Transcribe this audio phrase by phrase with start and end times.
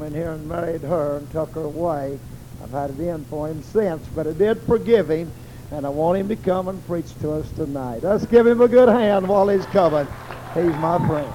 [0.00, 2.18] come in here and married her and took her away.
[2.62, 5.30] I've had it in for him since, but I did forgive him,
[5.72, 8.02] and I want him to come and preach to us tonight.
[8.02, 10.06] Let's give him a good hand while he's coming.
[10.54, 11.32] He's my friend.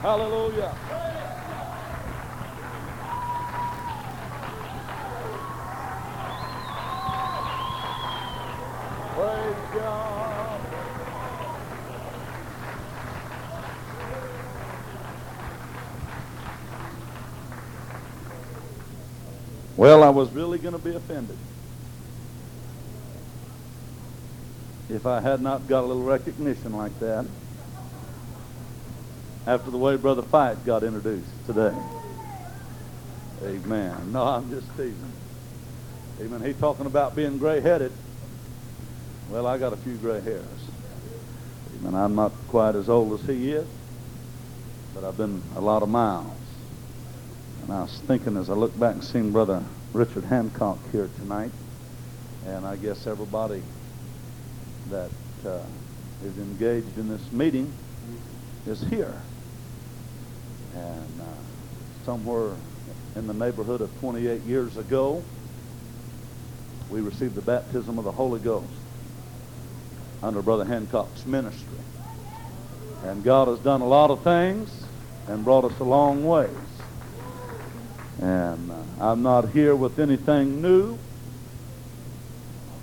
[0.00, 0.76] Hallelujah.
[20.16, 21.36] Was really going to be offended
[24.88, 27.26] if I had not got a little recognition like that
[29.46, 31.74] after the way Brother Fight got introduced today.
[33.44, 34.10] Amen.
[34.10, 35.12] No, I'm just teasing.
[36.22, 36.42] Amen.
[36.42, 37.92] He's talking about being gray-headed.
[39.28, 40.46] Well, I got a few gray hairs.
[41.78, 41.94] Amen.
[41.94, 43.66] I'm not quite as old as he is,
[44.94, 46.32] but I've been a lot of miles.
[47.62, 49.62] And I was thinking as I look back and seen Brother
[49.96, 51.52] Richard Hancock here tonight,
[52.44, 53.62] and I guess everybody
[54.90, 55.10] that
[55.46, 55.60] uh,
[56.22, 57.72] is engaged in this meeting
[58.66, 59.14] is here.
[60.74, 61.24] And uh,
[62.04, 62.50] somewhere
[63.14, 65.22] in the neighborhood of 28 years ago,
[66.90, 68.68] we received the baptism of the Holy Ghost
[70.22, 71.78] under Brother Hancock's ministry.
[73.02, 74.84] And God has done a lot of things
[75.26, 76.50] and brought us a long ways.
[78.20, 80.98] And uh, I'm not here with anything new.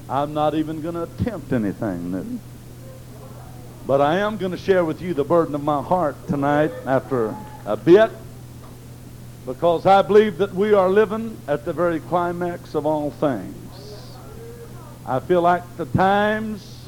[0.09, 2.39] I'm not even going to attempt anything new.
[3.87, 7.35] But I am going to share with you the burden of my heart tonight after
[7.65, 8.11] a bit
[9.45, 13.55] because I believe that we are living at the very climax of all things.
[15.05, 16.87] I feel like the times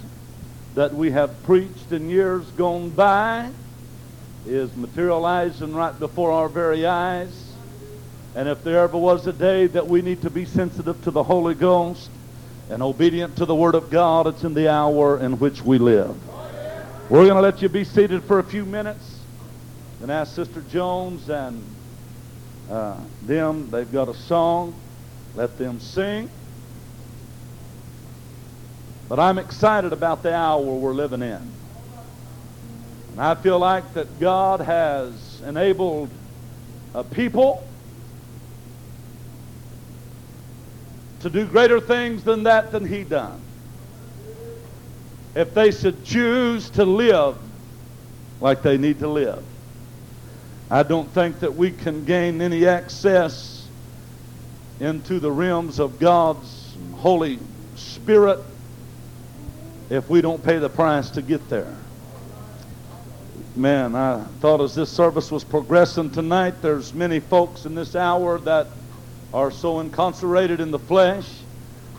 [0.76, 3.50] that we have preached in years gone by
[4.46, 7.45] is materializing right before our very eyes.
[8.36, 11.24] And if there ever was a day that we need to be sensitive to the
[11.24, 12.10] Holy Ghost
[12.70, 16.14] and obedient to the Word of God, it's in the hour in which we live.
[17.10, 19.20] We're going to let you be seated for a few minutes
[20.02, 21.64] and ask Sister Jones and
[22.70, 24.76] uh, them, they've got a song.
[25.36, 26.30] Let them sing.
[29.08, 31.52] But I'm excited about the hour we're living in.
[33.12, 36.10] And I feel like that God has enabled
[36.94, 37.66] a people
[41.26, 43.42] to do greater things than that than he done.
[45.34, 47.40] If they should choose to live
[48.40, 49.44] like they need to live.
[50.70, 53.68] I don't think that we can gain any access
[54.80, 57.40] into the realms of God's Holy
[57.74, 58.40] Spirit
[59.90, 61.76] if we don't pay the price to get there.
[63.56, 68.38] Man, I thought as this service was progressing tonight, there's many folks in this hour
[68.42, 68.85] that
[69.36, 71.28] are so incarcerated in the flesh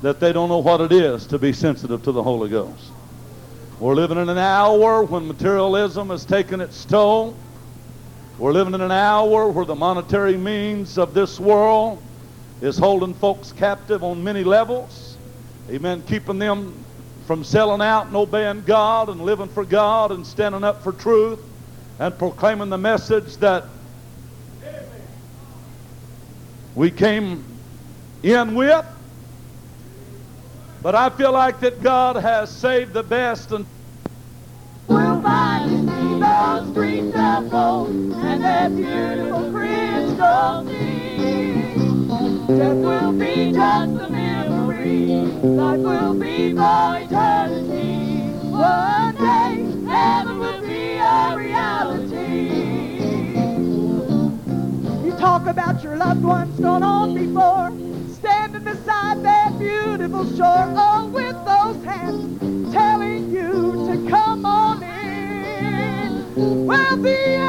[0.00, 2.90] that they don't know what it is to be sensitive to the Holy Ghost.
[3.78, 7.36] We're living in an hour when materialism has taken its toll.
[8.38, 12.02] We're living in an hour where the monetary means of this world
[12.62, 15.18] is holding folks captive on many levels.
[15.68, 16.02] Amen.
[16.08, 16.86] Keeping them
[17.26, 21.40] from selling out and obeying God and living for God and standing up for truth
[21.98, 23.75] and proclaiming the message that
[26.76, 27.42] we came
[28.22, 28.84] in with.
[30.82, 33.66] But I feel like that God has saved the best and
[34.86, 35.88] We'll find
[36.22, 41.16] those streets of gold and that beautiful crystal sea.
[42.46, 45.06] Death will be just a memory,
[45.42, 48.30] life will be for eternity.
[48.48, 49.15] One
[55.56, 57.70] about your loved ones gone on before,
[58.12, 66.66] standing beside that beautiful shore, oh, with those hands telling you to come on in.
[66.66, 67.45] Well, me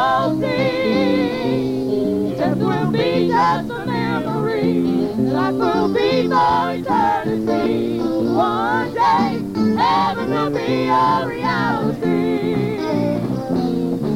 [0.00, 2.34] crystal sea.
[2.36, 4.74] Death will be just a memory.
[5.16, 8.00] Life will be for eternity.
[8.00, 9.42] One day,
[9.76, 12.80] heaven will be a reality.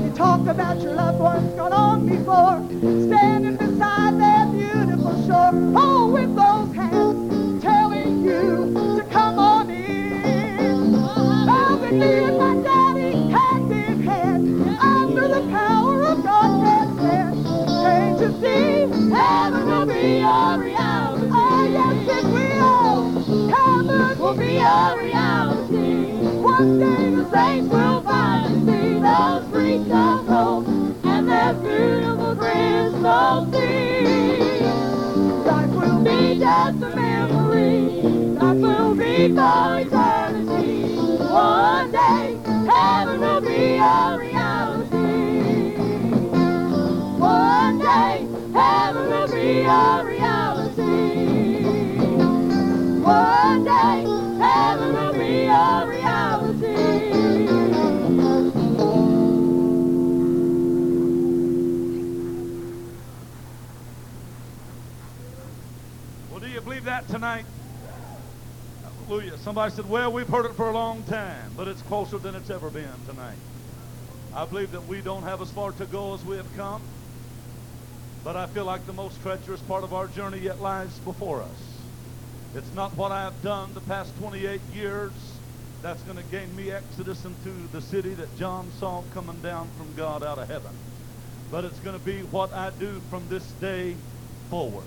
[0.04, 0.10] You
[0.48, 2.66] about your loved ones gone on before,
[3.08, 5.52] standing beside that beautiful shore.
[5.76, 6.34] Oh, with
[18.31, 21.29] will be a reality.
[21.32, 23.49] Oh, yes, it will.
[23.50, 26.17] Heaven will be a reality.
[26.41, 30.69] One day the saints will finally see those streets of gold
[31.05, 34.61] and that beautiful crystal sea.
[35.44, 38.03] Life will be just a memory.
[38.41, 40.97] Life will be for eternity.
[40.97, 42.38] One day,
[42.73, 44.44] heaven will be a reality.
[47.94, 50.82] Day, heaven will be a reality.
[53.00, 54.05] One day,
[54.38, 56.75] heaven will be a reality.
[66.31, 67.46] Well, do you believe that tonight?
[68.82, 69.38] Hallelujah.
[69.38, 72.50] Somebody said, well, we've heard it for a long time, but it's closer than it's
[72.50, 73.37] ever been tonight.
[74.35, 76.82] I believe that we don't have as far to go as we have come,
[78.25, 81.75] but I feel like the most treacherous part of our journey yet lies before us.
[82.55, 85.12] It's not what I have done the past 28 years
[85.82, 89.94] that's going to gain me exodus into the city that John saw coming down from
[89.94, 90.73] God out of heaven.
[91.50, 93.94] But it's going to be what I do from this day
[94.49, 94.87] forward.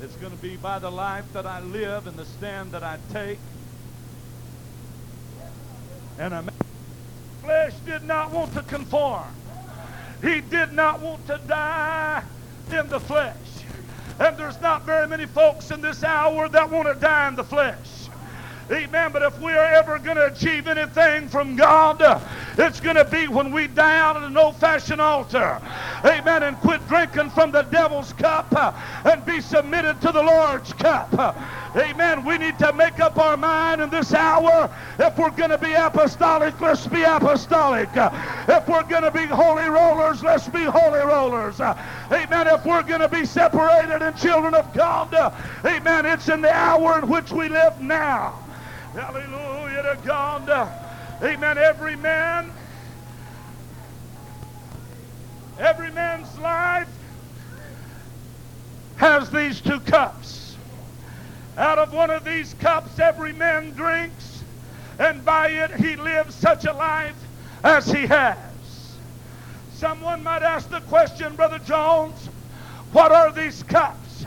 [0.00, 2.96] It's going to be by the life that I live and the stand that I
[3.12, 3.38] take.
[6.18, 6.44] And a
[7.42, 9.26] flesh did not want to conform.
[10.22, 12.22] He did not want to die
[12.72, 13.36] in the flesh.
[14.18, 17.44] And there's not very many folks in this hour that want to die in the
[17.44, 17.76] flesh.
[18.70, 19.10] Amen.
[19.12, 22.00] But if we are ever going to achieve anything from God,
[22.56, 25.60] it's going to be when we die out at an old-fashioned altar.
[26.04, 26.42] Amen.
[26.44, 28.54] And quit drinking from the devil's cup
[29.04, 31.36] and be submitted to the Lord's cup.
[31.74, 32.24] Amen.
[32.24, 34.70] We need to make up our mind in this hour.
[34.98, 37.88] If we're going to be apostolic, let's be apostolic.
[37.94, 41.60] If we're going to be holy rollers, let's be holy rollers.
[41.60, 42.46] Amen.
[42.48, 45.14] If we're going to be separated and children of God,
[45.64, 48.38] amen, it's in the hour in which we live now.
[48.92, 50.70] Hallelujah to God.
[51.22, 51.56] Amen.
[51.56, 52.50] Every man,
[55.58, 56.88] every man's life
[58.96, 60.41] has these two cups.
[61.56, 64.44] Out of one of these cups, every man drinks,
[64.98, 67.16] and by it he lives such a life
[67.62, 68.36] as he has.
[69.74, 72.30] Someone might ask the question, Brother Jones,
[72.92, 74.24] what are these cups?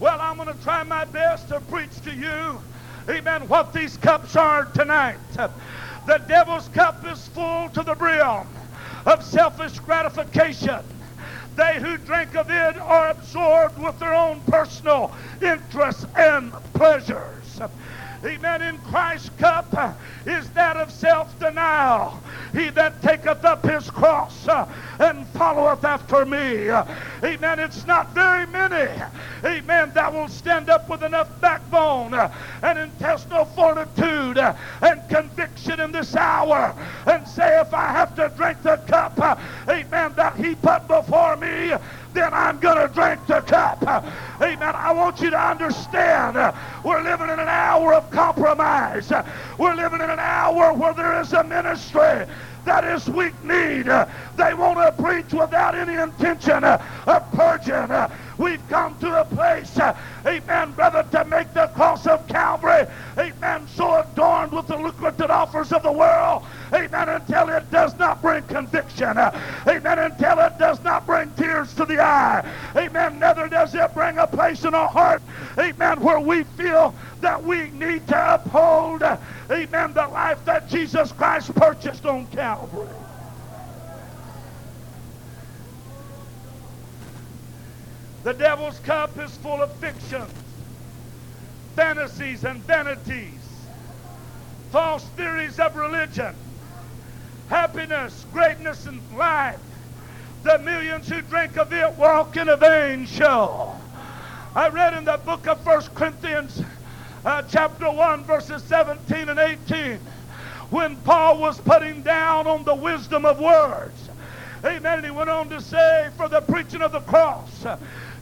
[0.00, 2.60] Well, I'm going to try my best to preach to you,
[3.08, 5.18] amen, what these cups are tonight.
[5.34, 8.46] The devil's cup is full to the brim
[9.06, 10.80] of selfish gratification.
[11.56, 17.60] They who drink of it are absorbed with their own personal interests and pleasures.
[18.24, 18.62] Amen.
[18.62, 22.22] In Christ's cup is that of self-denial.
[22.52, 24.48] He that taketh up his cross
[24.98, 26.70] and followeth after me.
[26.70, 27.58] Amen.
[27.60, 29.02] It's not very many.
[29.44, 29.92] Amen.
[29.94, 36.74] That will stand up with enough backbone and intestinal fortitude and conviction in this hour
[37.06, 39.18] and say, if I have to drink the cup,
[39.68, 41.72] amen, that he put before me,
[42.16, 43.82] then I'm going to drink the cup.
[44.40, 44.74] Amen.
[44.74, 46.36] I want you to understand
[46.82, 49.12] we're living in an hour of compromise.
[49.58, 52.26] We're living in an hour where there is a ministry
[52.64, 53.86] that is weak need.
[54.36, 57.90] They want to preach without any intention of purging.
[58.38, 59.94] We've come to a place, uh,
[60.26, 62.86] amen, brother, to make the cross of Calvary,
[63.18, 68.22] amen, so adorned with the lucrative offers of the world, amen, until it does not
[68.22, 69.30] bring conviction, uh,
[69.68, 72.42] amen, until it does not bring tears to the eye,
[72.76, 75.22] amen, neither does it bring a place in our heart,
[75.58, 79.18] amen, where we feel that we need to uphold, uh,
[79.50, 83.05] amen, the life that Jesus Christ purchased on Calvary.
[88.26, 90.32] The devil's cup is full of fictions,
[91.76, 93.38] fantasies and vanities,
[94.72, 96.34] false theories of religion,
[97.48, 99.60] happiness, greatness, and life.
[100.42, 103.76] The millions who drink of it walk in a vain show.
[104.56, 106.60] I read in the book of First Corinthians,
[107.24, 110.00] uh, chapter 1, verses 17 and 18,
[110.70, 114.08] when Paul was putting down on the wisdom of words.
[114.64, 115.04] Amen.
[115.04, 117.64] He went on to say, for the preaching of the cross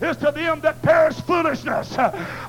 [0.01, 1.95] is to them that perish foolishness,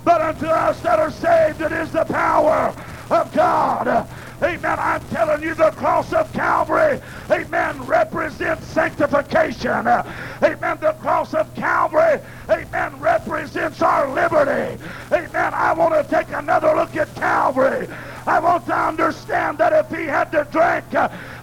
[0.03, 2.75] but unto us that are saved it is the power
[3.09, 4.07] of God.
[4.41, 4.79] Amen.
[4.79, 6.99] I'm telling you, the cross of Calvary,
[7.31, 9.87] amen, represents sanctification.
[9.87, 10.77] Amen.
[10.81, 14.77] The cross of Calvary, amen, represents our liberty.
[15.11, 15.53] Amen.
[15.53, 17.87] I want to take another look at Calvary.
[18.27, 20.85] I want to understand that if he had to drink,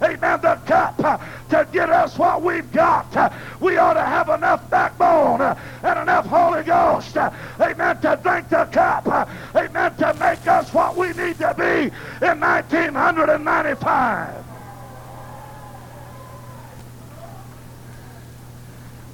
[0.02, 1.18] amen, the cup uh,
[1.50, 3.30] to get us what we've got, uh,
[3.60, 7.16] we ought to have enough backbone uh, and enough Holy Ghost,
[7.60, 9.06] amen, to drink the cup,
[9.54, 14.44] amen, to make us what we need to be in 1995.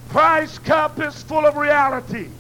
[0.09, 2.33] Christ's cup is full of realities.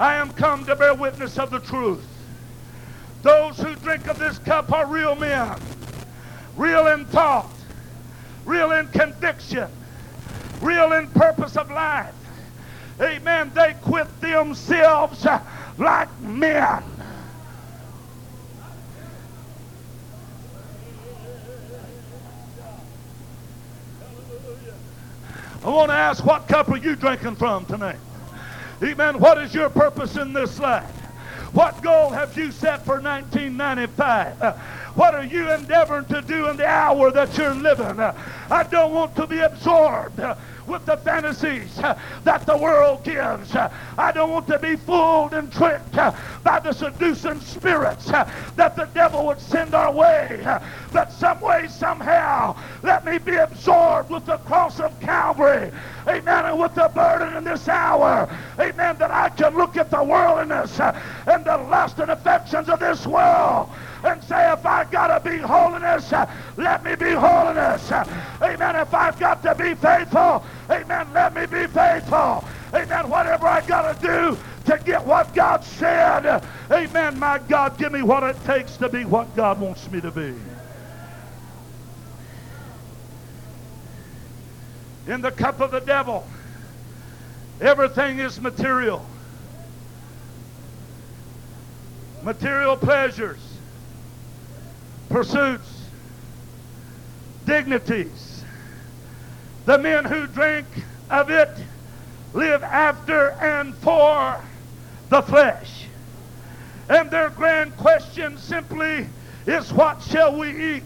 [0.00, 2.04] I am come to bear witness of the truth.
[3.22, 5.56] Those who drink of this cup are real men,
[6.60, 7.50] real in thought,
[8.44, 9.66] real in conviction,
[10.60, 12.14] real in purpose of life.
[13.00, 13.50] Amen.
[13.54, 15.26] They quit themselves
[15.78, 16.82] like men.
[25.62, 27.96] I want to ask, what cup are you drinking from tonight?
[28.82, 29.18] Amen.
[29.18, 30.99] What is your purpose in this life?
[31.52, 34.40] What goal have you set for 1995?
[34.40, 34.52] Uh,
[34.94, 37.98] what are you endeavoring to do in the hour that you're living?
[37.98, 38.16] Uh,
[38.50, 40.20] I don't want to be absorbed.
[40.70, 43.56] With the fantasies uh, that the world gives.
[43.56, 46.12] Uh, I don't want to be fooled and tricked uh,
[46.44, 50.40] by the seducing spirits that the devil would send our way.
[50.92, 55.72] But some way, somehow, let me be absorbed with the cross of Calvary.
[56.06, 56.44] Amen.
[56.46, 58.28] And with the burden in this hour.
[58.60, 58.96] Amen.
[58.98, 63.68] That I can look at the worldliness and the lust and affections of this world
[64.04, 66.12] and say, if I've got to be holiness,
[66.56, 67.90] let me be holiness.
[68.42, 68.76] Amen.
[68.76, 72.44] If I've got to be faithful, amen, let me be faithful.
[72.74, 73.10] Amen.
[73.10, 78.02] Whatever I got to do to get what God said, amen, my God, give me
[78.02, 80.34] what it takes to be what God wants me to be.
[85.06, 86.26] In the cup of the devil,
[87.60, 89.04] everything is material.
[92.22, 93.49] Material pleasures
[95.10, 95.68] pursuits,
[97.44, 98.44] dignities.
[99.66, 100.66] The men who drink
[101.10, 101.50] of it
[102.32, 104.40] live after and for
[105.10, 105.86] the flesh.
[106.88, 109.06] And their grand question simply
[109.46, 110.82] is what shall we eat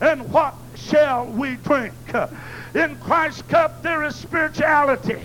[0.00, 1.94] and what shall we drink?
[2.74, 5.22] In Christ's cup there is spirituality.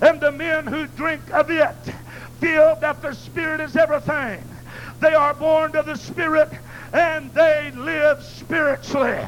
[0.00, 1.76] And the men who drink of it
[2.40, 4.42] feel that the Spirit is everything.
[5.00, 6.50] They are born of the Spirit
[6.92, 9.18] and they live spiritually.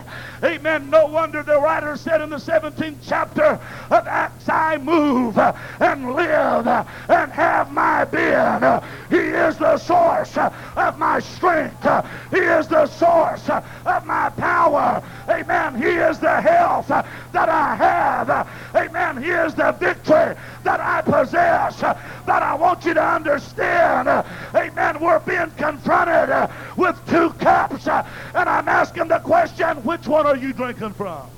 [0.42, 0.90] Amen.
[0.90, 6.66] No wonder the writer said in the 17th chapter of Acts, I move and live
[6.66, 8.80] and have my being.
[9.10, 11.86] He is the source of my strength.
[12.30, 15.02] He is the source of my power.
[15.28, 15.76] Amen.
[15.80, 16.90] He is the health
[17.32, 18.48] that I have.
[18.74, 19.22] Amen.
[19.22, 21.80] He is the victory that I possess.
[21.80, 24.08] But I want you to understand,
[24.54, 27.86] amen, we're being confronted with two cups.
[27.88, 31.28] And I'm asking the question, which one are you drinking from?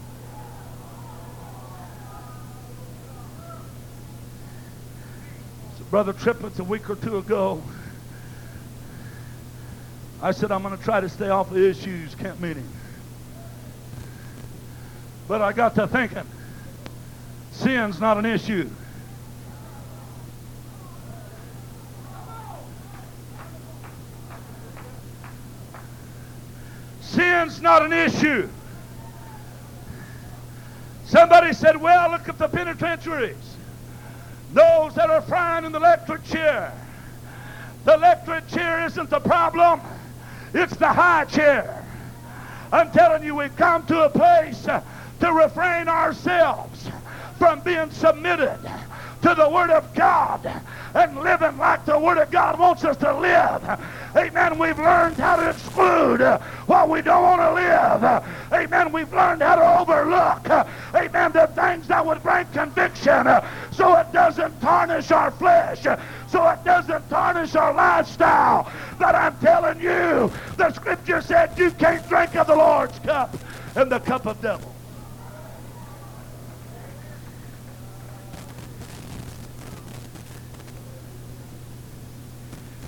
[5.79, 7.63] So Brother Triplett, a week or two ago,
[10.21, 12.67] I said, I'm going to try to stay off the issues, camp meeting.
[15.27, 16.27] But I got to thinking,
[17.53, 18.69] sin's not an issue.
[27.01, 28.49] Sin's not an issue.
[31.07, 33.57] Somebody said, well, look at the penitentiaries.
[34.53, 36.73] Those that are frying in the electric chair.
[37.85, 39.81] The electric chair isn't the problem.
[40.53, 41.85] It's the high chair.
[42.73, 44.67] I'm telling you, we've come to a place
[45.25, 46.91] to refrain ourselves
[47.39, 48.59] from being submitted
[49.23, 50.45] to the Word of God
[50.95, 53.81] and living like the Word of God wants us to live.
[54.15, 54.59] Amen.
[54.59, 56.21] We've learned how to exclude
[56.67, 58.23] what we don't want to live.
[58.53, 58.93] Amen.
[58.93, 63.27] We've learned how to overlook, amen, the things that would bring conviction
[63.73, 65.85] so it doesn't tarnish our flesh,
[66.29, 68.71] so it doesn't tarnish our lifestyle.
[68.99, 73.35] But I'm telling you, the scripture said you can't drink of the Lord's cup
[73.75, 74.74] and the cup of devil.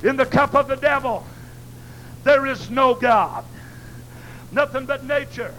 [0.07, 1.27] In the cup of the devil,
[2.23, 3.45] there is no God.
[4.53, 5.53] Nothing but nature.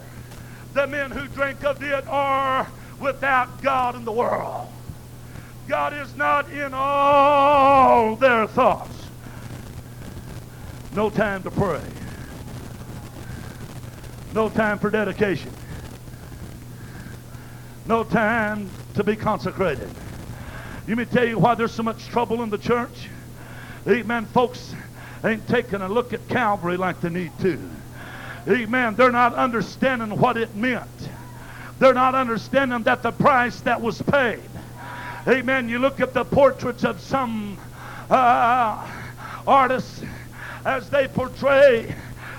[0.74, 2.66] The men who drink of it are
[3.00, 4.70] without God in the world.
[5.68, 8.96] God is not in all their thoughts.
[10.96, 11.82] No time to pray.
[14.34, 15.52] No time for dedication.
[17.86, 19.90] No time to be consecrated.
[20.88, 23.10] Let me tell you why there's so much trouble in the church.
[23.88, 24.26] Amen.
[24.26, 24.76] Folks
[25.24, 27.58] ain't taking a look at Calvary like they need to.
[28.50, 28.96] Amen.
[28.96, 30.90] They're not understanding what it meant.
[31.80, 34.42] They're not understanding that the price that was paid.
[35.28, 35.70] Amen.
[35.70, 37.58] You look at the portraits of some
[38.10, 38.88] uh,
[39.46, 40.02] artists
[40.66, 41.96] as they portray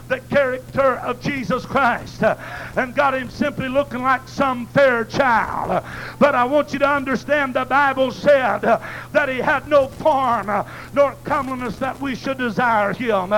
[0.09, 5.85] the character of Jesus Christ and got him simply looking like some fair child.
[6.19, 10.51] But I want you to understand the Bible said that he had no form
[10.95, 13.33] nor comeliness that we should desire him.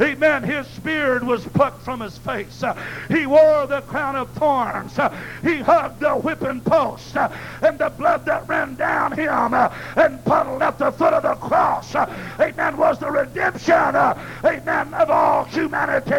[0.00, 0.42] Amen.
[0.42, 2.64] His beard was plucked from his face.
[3.08, 4.98] He wore the crown of thorns.
[5.42, 10.78] He hugged the whipping post and the blood that ran down him and puddled at
[10.78, 11.94] the foot of the cross.
[11.94, 12.76] Amen.
[12.76, 13.74] Was the redemption.
[13.74, 14.94] Amen.
[14.94, 16.13] Of all humanity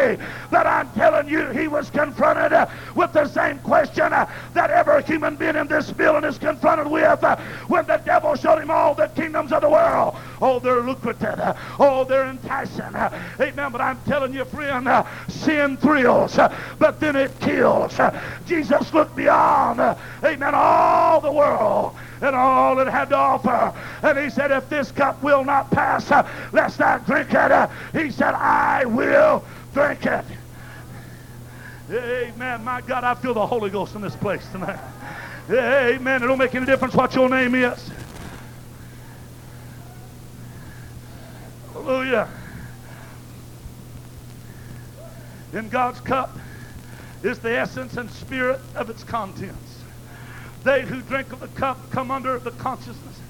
[0.50, 5.02] that I'm telling you, he was confronted uh, with the same question uh, that every
[5.02, 7.36] human being in this building is confronted with uh,
[7.68, 10.16] when the devil showed him all the kingdoms of the world.
[10.40, 11.38] Oh, they're lucrative.
[11.38, 12.94] Uh, oh, they're enticing.
[12.94, 13.10] Uh,
[13.40, 13.72] amen.
[13.72, 16.38] But I'm telling you, friend, uh, sin thrills,
[16.78, 17.98] but then it kills.
[18.44, 19.80] Jesus looked beyond,
[20.24, 23.72] amen, all the world and all it had to offer.
[24.02, 26.10] And he said, if this cup will not pass,
[26.52, 29.44] lest I drink it, he said, I will
[29.76, 30.24] Drink it.
[31.90, 32.64] Amen.
[32.64, 34.78] My God, I feel the Holy Ghost in this place tonight.
[35.50, 36.22] Amen.
[36.22, 37.90] It don't make any difference what your name is.
[41.74, 42.26] Hallelujah.
[45.52, 46.38] In God's cup
[47.22, 49.82] is the essence and spirit of its contents.
[50.64, 53.20] They who drink of the cup come under the consciousness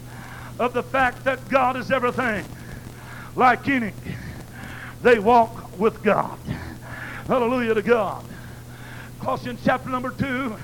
[0.60, 2.44] of the fact that God is everything.
[3.34, 3.92] Like Enoch,
[5.02, 6.38] they walk with God.
[7.26, 8.24] Hallelujah to God.
[9.20, 10.54] Colossians chapter number 2,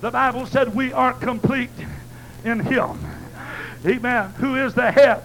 [0.00, 1.70] the Bible said we are complete
[2.44, 2.98] in him.
[3.84, 4.30] Amen.
[4.38, 5.22] Who is the head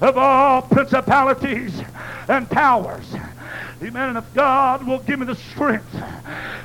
[0.00, 1.82] of all principalities
[2.28, 3.04] and powers.
[3.82, 4.10] Amen.
[4.10, 5.90] And if God will give me the strength,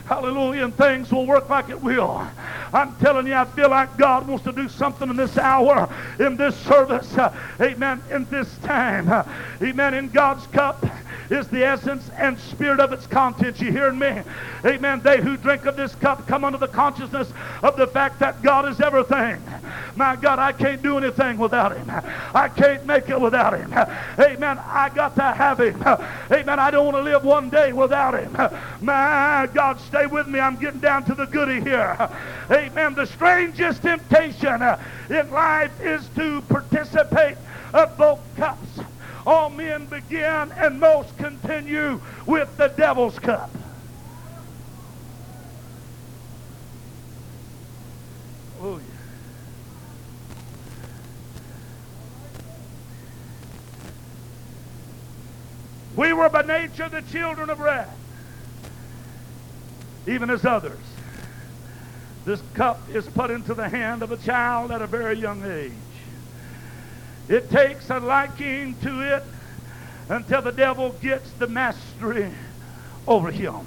[0.04, 2.30] hallelujah, and things will work like it will.
[2.74, 5.88] I'm telling you, I feel like God wants to do something in this hour,
[6.20, 7.18] in this service.
[7.62, 8.04] amen.
[8.12, 9.08] In this time.
[9.62, 9.94] amen.
[9.94, 10.86] In God's cup
[11.30, 13.62] is the essence and spirit of its contents.
[13.62, 14.22] You hearing me?
[14.66, 15.02] Amen.
[15.02, 17.32] They who drink of this cup come under the consciousness
[17.64, 19.42] of the fact that God is everything.
[19.96, 21.90] My God, I can't do anything without him.
[22.34, 23.74] I can't make it without him.
[24.20, 24.60] Amen.
[24.62, 25.82] I got to have him.
[26.30, 26.60] Amen.
[26.60, 28.36] I don't want to live one day without him.
[28.82, 30.40] My God, stay with me.
[30.40, 31.96] I'm getting down to the goody here.
[32.52, 32.96] Amen.
[32.96, 34.62] The strangest temptation
[35.10, 37.38] in life is to participate
[37.74, 38.80] of both cups.
[39.26, 43.58] All men begin and most continue with the devil's cup.
[48.60, 48.95] Oh, yeah.
[55.96, 57.96] We were by nature the children of wrath,
[60.08, 60.80] even as others.
[62.26, 65.72] This cup is put into the hand of a child at a very young age.
[67.30, 69.24] It takes a liking to it
[70.10, 72.32] until the devil gets the mastery
[73.08, 73.66] over him.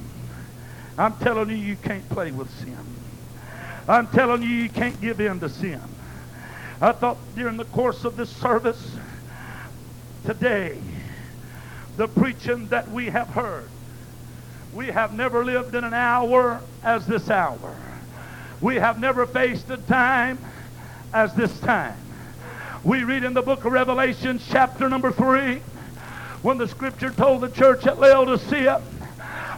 [0.97, 2.77] I'm telling you, you can't play with sin.
[3.89, 5.81] I'm telling you, you can't give in to sin.
[6.81, 8.97] I thought during the course of this service
[10.25, 10.79] today,
[11.99, 13.69] the preaching that we have heard,
[14.73, 17.77] we have never lived in an hour as this hour.
[18.61, 20.39] We have never faced a time
[21.13, 21.97] as this time.
[22.85, 25.57] We read in the book of Revelation, chapter number 3,
[26.43, 28.81] when the scripture told the church at Laodicea,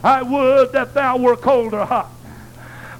[0.03, 2.11] I would that thou were cold or hot.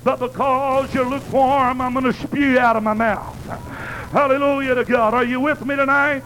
[0.04, 3.36] But because you're lukewarm, I'm going to spew out of my mouth.
[4.12, 5.16] Hallelujah to God.
[5.16, 6.24] Are you with me tonight?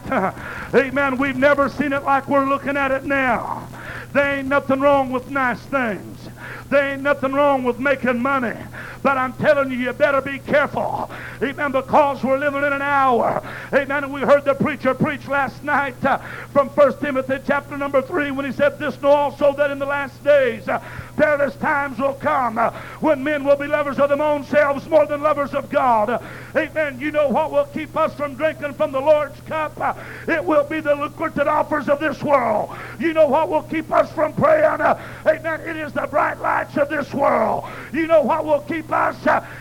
[0.74, 1.16] Amen.
[1.18, 3.68] We've never seen it like we're looking at it now.
[4.12, 6.28] There ain't nothing wrong with nice things.
[6.70, 8.56] There ain't nothing wrong with making money.
[9.02, 11.08] But I'm telling you, you better be careful.
[11.40, 11.70] Amen.
[11.70, 13.40] Because we're living in an hour.
[13.72, 14.04] Amen.
[14.04, 16.18] And we heard the preacher preach last night uh,
[16.52, 19.86] from 1 Timothy chapter number 3 when he said, This know also that in the
[19.86, 20.82] last days uh,
[21.16, 25.06] perilous times will come uh, when men will be lovers of their own selves more
[25.06, 26.10] than lovers of God.
[26.10, 26.18] Uh,
[26.54, 27.00] amen.
[27.00, 29.80] You know what will keep us from drinking from the Lord's cup?
[29.80, 29.94] Uh,
[30.28, 32.76] it will be the lucrative offers of this world.
[32.98, 34.80] You know what will keep us from praying?
[35.26, 35.60] Amen.
[35.60, 37.64] It is the bright lights of this world.
[37.92, 39.16] You know what will keep us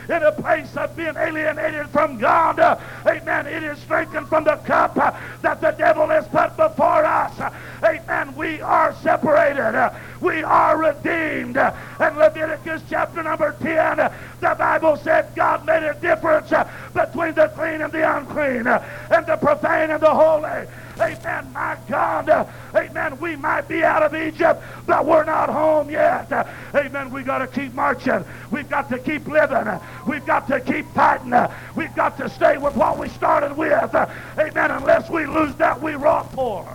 [0.09, 2.59] in a place of being alienated from God.
[3.05, 3.47] Amen.
[3.47, 4.95] It is drinking from the cup
[5.41, 7.53] that the devil has put before us.
[7.83, 8.35] Amen.
[8.35, 9.91] We are separated.
[10.21, 11.44] We are redeemed.
[11.53, 13.97] And Leviticus chapter number 10,
[14.39, 16.51] the Bible said God made a difference
[16.93, 20.67] between the clean and the unclean, and the profane and the holy.
[20.97, 21.51] Amen.
[21.51, 22.29] My God.
[22.73, 23.19] Amen.
[23.19, 26.31] We might be out of Egypt, but we're not home yet.
[26.73, 27.11] Amen.
[27.11, 28.23] We got to keep marching.
[28.49, 29.67] We've got to keep living.
[30.07, 31.33] We've got to keep fighting.
[31.75, 33.93] We've got to stay with what we started with.
[33.93, 34.71] Amen.
[34.71, 36.65] Unless we lose that we wrought for.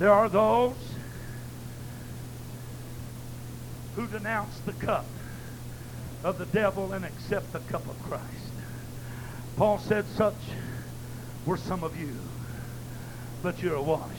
[0.00, 0.76] There are those
[3.94, 5.04] who denounce the cup
[6.24, 8.24] of the devil and accept the cup of Christ.
[9.58, 10.32] Paul said, Such
[11.44, 12.16] were some of you,
[13.42, 14.14] but you're washed.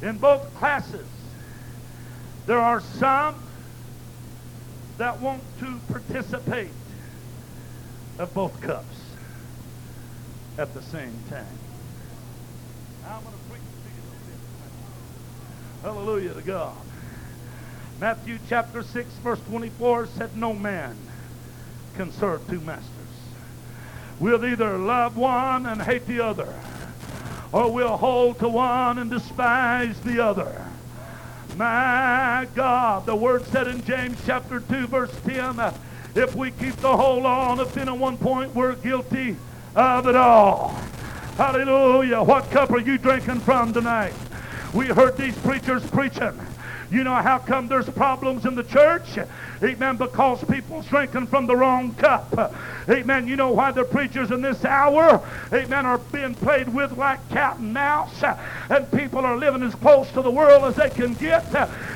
[0.00, 1.08] In both classes,
[2.46, 3.34] there are some
[4.96, 6.70] that want to participate
[8.18, 8.96] of both cups
[10.56, 11.46] at the same time.
[13.06, 14.38] I'm going to preach to you a little bit.
[15.82, 16.76] Hallelujah to God.
[18.00, 20.96] Matthew chapter 6, verse 24 said, No man
[21.96, 22.88] can serve two masters.
[24.18, 26.52] We'll either love one and hate the other,
[27.52, 30.64] or we'll hold to one and despise the other.
[31.56, 35.76] My God, the word said in James chapter 2, verse 10, uh,
[36.14, 39.36] if we keep the whole law on, if in at one point we're guilty
[39.76, 40.68] of it all.
[41.36, 42.22] Hallelujah.
[42.22, 44.14] What cup are you drinking from tonight?
[44.74, 46.38] We heard these preachers preaching.
[46.90, 49.18] You know how come there's problems in the church?
[49.62, 49.96] Amen.
[49.96, 52.54] Because people's drinking from the wrong cup.
[52.88, 53.28] Amen.
[53.28, 57.58] You know why the preachers in this hour, amen, are being played with like cat
[57.58, 58.22] and mouse.
[58.70, 61.44] And people are living as close to the world as they can get.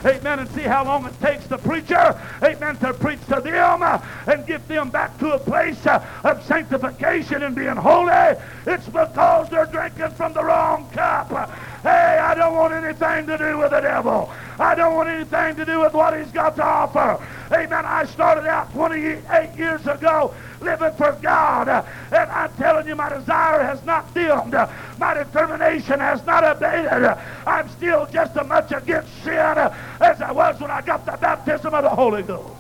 [0.05, 0.41] Amen.
[0.41, 3.83] And see how long it takes the preacher, amen, to preach to them
[4.27, 8.37] and get them back to a place of sanctification and being holy.
[8.67, 11.51] It's because they're drinking from the wrong cup.
[11.83, 14.31] Hey, I don't want anything to do with the devil.
[14.59, 17.21] I don't want anything to do with what he's got to offer.
[17.53, 17.85] Amen.
[17.85, 21.68] I started out 28 years ago living for God.
[21.68, 24.55] And I'm telling you, my desire has not dimmed.
[24.99, 27.18] My determination has not abated.
[27.47, 31.75] I'm still just as much against sin as I was when I got the baptism
[31.75, 32.55] of the Holy Ghost.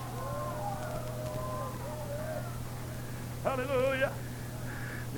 [3.44, 4.12] Hallelujah.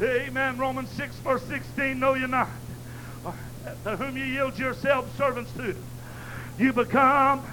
[0.02, 0.58] Amen.
[0.58, 1.98] Romans 6, verse 16.
[1.98, 2.50] No, you're not
[3.84, 5.74] to whom you yield yourselves servants to.
[6.58, 7.44] You become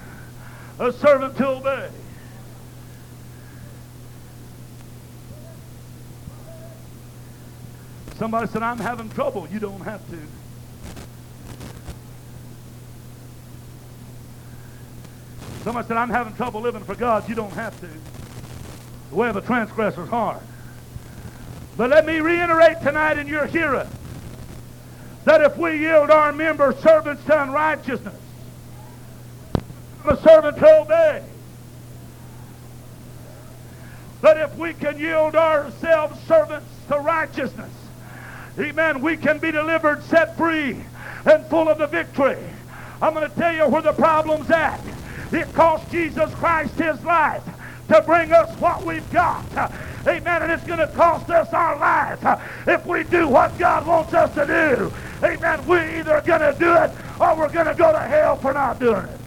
[0.78, 1.88] a servant to obey.
[8.18, 9.48] Somebody said, I'm having trouble.
[9.48, 10.18] You don't have to.
[15.64, 17.28] Somebody said, I'm having trouble living for God.
[17.28, 17.88] You don't have to.
[19.10, 20.40] The way of a transgressor is hard.
[21.76, 23.88] But let me reiterate tonight in your hearing
[25.24, 28.14] that if we yield our members servants to unrighteousness,
[30.04, 31.22] I'm a servant to obey.
[34.20, 37.72] That if we can yield ourselves servants to righteousness,
[38.58, 40.76] amen, we can be delivered, set free,
[41.24, 42.38] and full of the victory.
[43.00, 44.80] I'm going to tell you where the problem's at.
[45.32, 47.42] It cost Jesus Christ his life
[47.88, 49.44] to bring us what we've got.
[50.06, 50.42] Amen.
[50.42, 54.12] And it's going to cost us our lives uh, if we do what God wants
[54.14, 54.92] us to do.
[55.24, 55.64] Amen.
[55.66, 58.80] We're either going to do it or we're going to go to hell for not
[58.80, 59.20] doing it.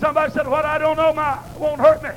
[0.00, 2.10] Somebody said, what I don't know might, won't hurt me.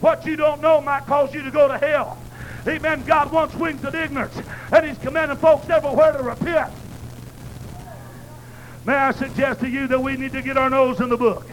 [0.00, 2.18] What you don't know might cause you to go to hell.
[2.66, 3.02] Amen.
[3.04, 4.36] God wants wings of ignorance,
[4.72, 6.72] and he's commanding folks everywhere to repent.
[8.84, 11.46] May I suggest to you that we need to get our nose in the book.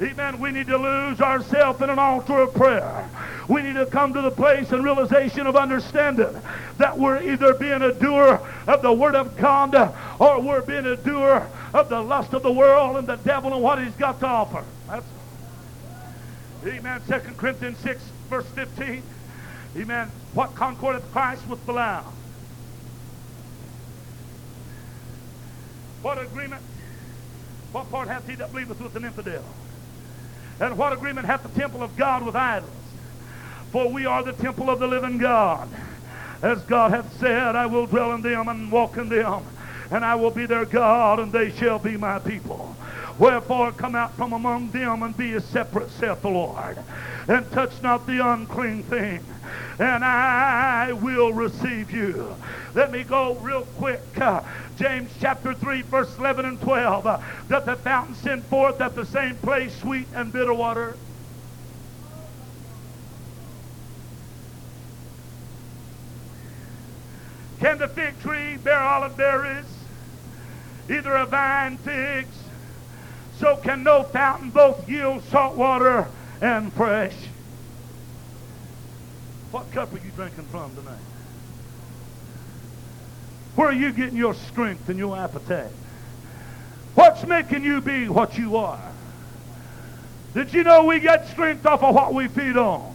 [0.00, 0.38] Amen.
[0.38, 3.08] We need to lose ourselves in an altar of prayer.
[3.48, 6.38] We need to come to the place and realization of understanding
[6.76, 9.74] that we're either being a doer of the Word of God
[10.18, 13.62] or we're being a doer of the lust of the world and the devil and
[13.62, 14.64] what he's got to offer.
[14.86, 15.06] That's
[16.66, 17.00] Amen.
[17.06, 19.02] 2 Corinthians 6, verse 15.
[19.76, 20.10] Amen.
[20.34, 22.12] What concordeth Christ with Belial?
[26.02, 26.62] What agreement?
[27.72, 29.44] What part hath he that believeth with an infidel?
[30.60, 32.70] And what agreement hath the temple of God with idols?
[33.72, 35.68] For we are the temple of the living God.
[36.42, 39.44] As God hath said, I will dwell in them and walk in them,
[39.90, 42.76] and I will be their God, and they shall be my people.
[43.18, 46.78] Wherefore come out from among them and be a separate, saith the Lord,
[47.28, 49.24] and touch not the unclean thing,
[49.78, 52.34] and I will receive you.
[52.74, 54.02] Let me go real quick.
[54.20, 54.42] Uh,
[54.76, 57.06] James chapter 3, verse 11 and 12.
[57.06, 60.94] Uh, Doth the fountain send forth at the same place sweet and bitter water?
[67.60, 69.64] Can the fig tree bear olive berries?
[70.90, 72.45] Either a vine figs
[73.38, 76.08] so can no fountain both yield salt water
[76.40, 77.14] and fresh.
[79.50, 80.98] What cup are you drinking from tonight?
[83.54, 85.72] Where are you getting your strength and your appetite?
[86.94, 88.92] What's making you be what you are?
[90.34, 92.94] Did you know we get strength off of what we feed on?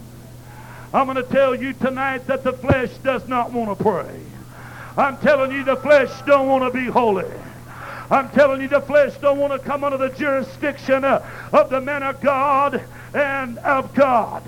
[0.92, 4.20] I'm going to tell you tonight that the flesh does not want to pray.
[4.96, 7.30] I'm telling you the flesh don't want to be holy.
[8.12, 12.02] I'm telling you the flesh don't want to come under the jurisdiction of the men
[12.02, 14.42] of God and of God.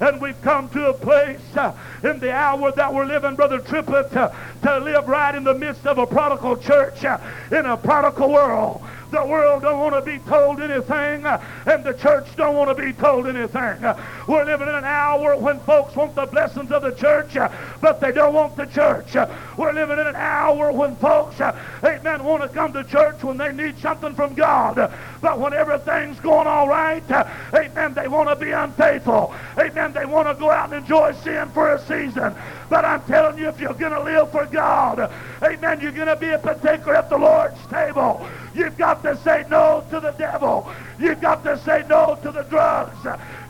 [0.00, 4.16] And we've come to a place uh, in the hour that we're living, Brother Triplett,
[4.16, 7.18] uh, to live right in the midst of a prodigal church uh,
[7.50, 8.82] in a prodigal world.
[9.12, 12.94] The world don't want to be told anything, and the church don't want to be
[12.94, 13.82] told anything.
[14.26, 17.36] We're living in an hour when folks want the blessings of the church,
[17.82, 19.14] but they don't want the church.
[19.58, 21.38] We're living in an hour when folks,
[21.84, 24.90] amen, want to come to church when they need something from God.
[25.20, 27.04] But when everything's going all right,
[27.52, 29.34] amen, they want to be unfaithful.
[29.58, 32.34] Amen, they want to go out and enjoy sin for a season.
[32.70, 36.16] But I'm telling you, if you're going to live for God, amen, you're going to
[36.16, 38.26] be a partaker at the Lord's table.
[38.54, 40.70] You've got to say no to the devil.
[40.98, 42.96] You've got to say no to the drugs.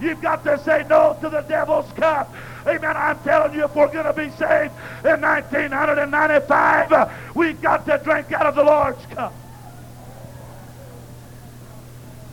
[0.01, 2.33] You've got to say no to the devil's cup.
[2.67, 2.97] Amen.
[2.97, 4.73] I'm telling you, if we're going to be saved
[5.05, 9.35] in 1995, uh, we've got to drink out of the Lord's cup.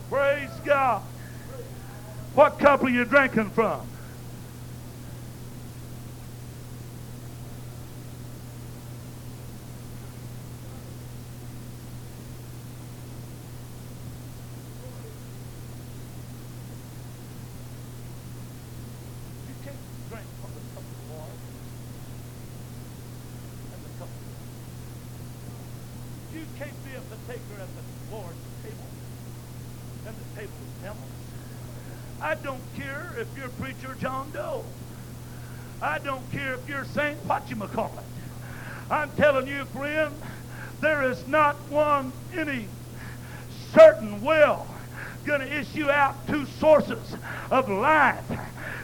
[0.10, 1.02] Praise God.
[2.36, 3.82] What cup are you drinking from?
[19.48, 19.76] You can't
[20.10, 21.38] drink from the cup of the Lord
[23.74, 24.22] and the cup of
[26.32, 28.90] the You can't be a partaker at the Lord's table
[30.08, 31.20] and the table of devils.
[32.22, 34.66] I don't care if you're preacher John Doe.
[35.82, 38.04] I don't care if you're Saint Whatchamacallit.
[38.92, 40.14] I'm telling you, friend,
[40.82, 42.66] there is not one any
[43.74, 44.68] certain well
[45.26, 47.16] going to issue out two sources
[47.52, 48.24] of life.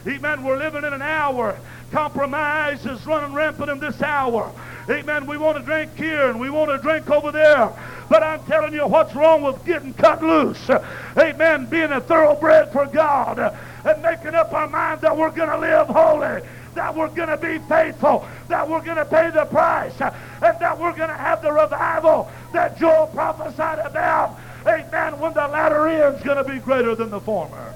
[0.06, 0.44] Amen.
[0.44, 1.58] We're living in an hour.
[1.90, 4.52] Compromise is running rampant in this hour.
[4.88, 5.26] Amen.
[5.26, 7.72] We want to drink here and we want to drink over there.
[8.08, 10.70] But I'm telling you what's wrong with getting cut loose.
[11.18, 11.66] Amen.
[11.66, 13.38] Being a thoroughbred for God
[13.84, 16.42] and making up our mind that we're going to live holy
[16.76, 20.78] that we're going to be faithful, that we're going to pay the price, and that
[20.78, 24.38] we're going to have the revival that Joel prophesied about.
[24.66, 25.18] Amen.
[25.18, 27.74] When the latter end's going to be greater than the former.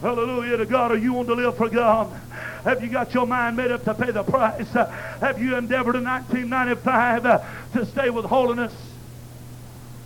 [0.00, 0.90] Hallelujah to God.
[0.90, 2.10] Are you want to live for God?
[2.64, 4.68] Have you got your mind made up to pay the price?
[4.70, 7.40] Have you endeavored in 1995 uh,
[7.74, 8.72] to stay with holiness?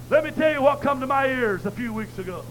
[0.09, 2.45] Let me tell you what come to my ears a few weeks ago.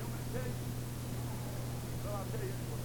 [0.00, 0.52] You want me to tell you?
[2.04, 2.82] Well, I'll tell you anyway.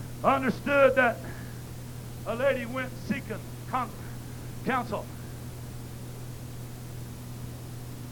[0.00, 1.18] I understood that
[2.26, 3.38] a lady went seeking
[3.70, 3.90] con-
[4.64, 5.06] counsel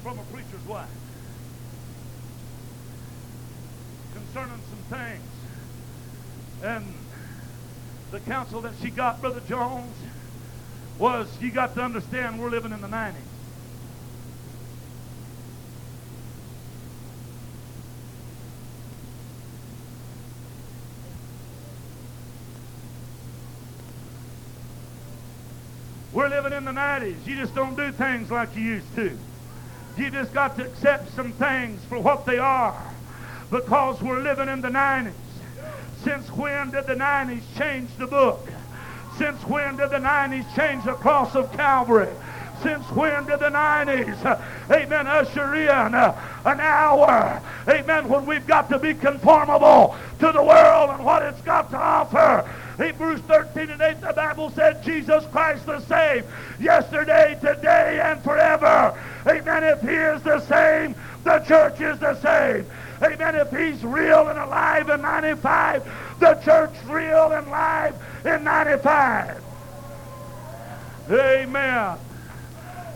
[0.03, 0.89] from a preacher's wife
[4.15, 5.23] concerning some things.
[6.63, 6.95] And
[8.13, 9.95] the counsel that she got, Brother Jones,
[10.99, 13.15] was you got to understand we're living in the 90s.
[26.17, 27.27] We're living in the 90s.
[27.27, 29.19] You just don't do things like you used to.
[29.99, 32.75] You just got to accept some things for what they are
[33.51, 35.13] because we're living in the 90s.
[36.05, 38.49] Since when did the 90s change the book?
[39.19, 42.09] Since when did the 90s change the cross of Calvary?
[42.63, 48.47] Since when did the 90s, uh, amen, usher in uh, an hour, amen, when we've
[48.47, 52.51] got to be conformable to the world and what it's got to offer?
[52.79, 56.25] Hebrews 13 and 8, the Bible said Jesus Christ the same
[56.61, 58.99] yesterday, today, and forever.
[59.27, 59.65] Amen.
[59.65, 62.67] If he is the same, the church is the same.
[63.03, 63.35] Amen.
[63.37, 69.43] If he's real and alive in 95, the church real and live in 95.
[71.11, 71.99] Amen.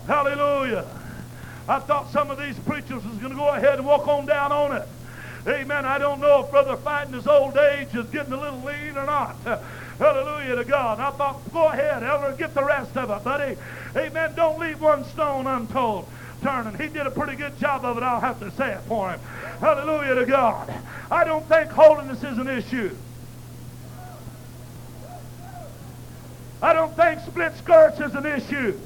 [0.06, 0.84] Hallelujah.
[1.68, 4.52] I thought some of these preachers was going to go ahead and walk on down
[4.52, 4.88] on it.
[5.46, 5.86] Amen.
[5.86, 9.06] I don't know if Brother Fighting his old age is getting a little lean or
[9.06, 9.36] not.
[9.98, 11.00] Hallelujah to God.
[11.00, 13.56] I thought, go ahead, Elder, get the rest of it, buddy.
[13.96, 14.34] Amen.
[14.34, 16.06] Don't leave one stone untold.
[16.42, 16.78] turning.
[16.78, 19.20] He did a pretty good job of it, I'll have to say it for him.
[19.60, 20.72] Hallelujah to God.
[21.10, 22.96] I don't think holiness is an issue.
[26.62, 28.78] I don't think split skirts is an issue.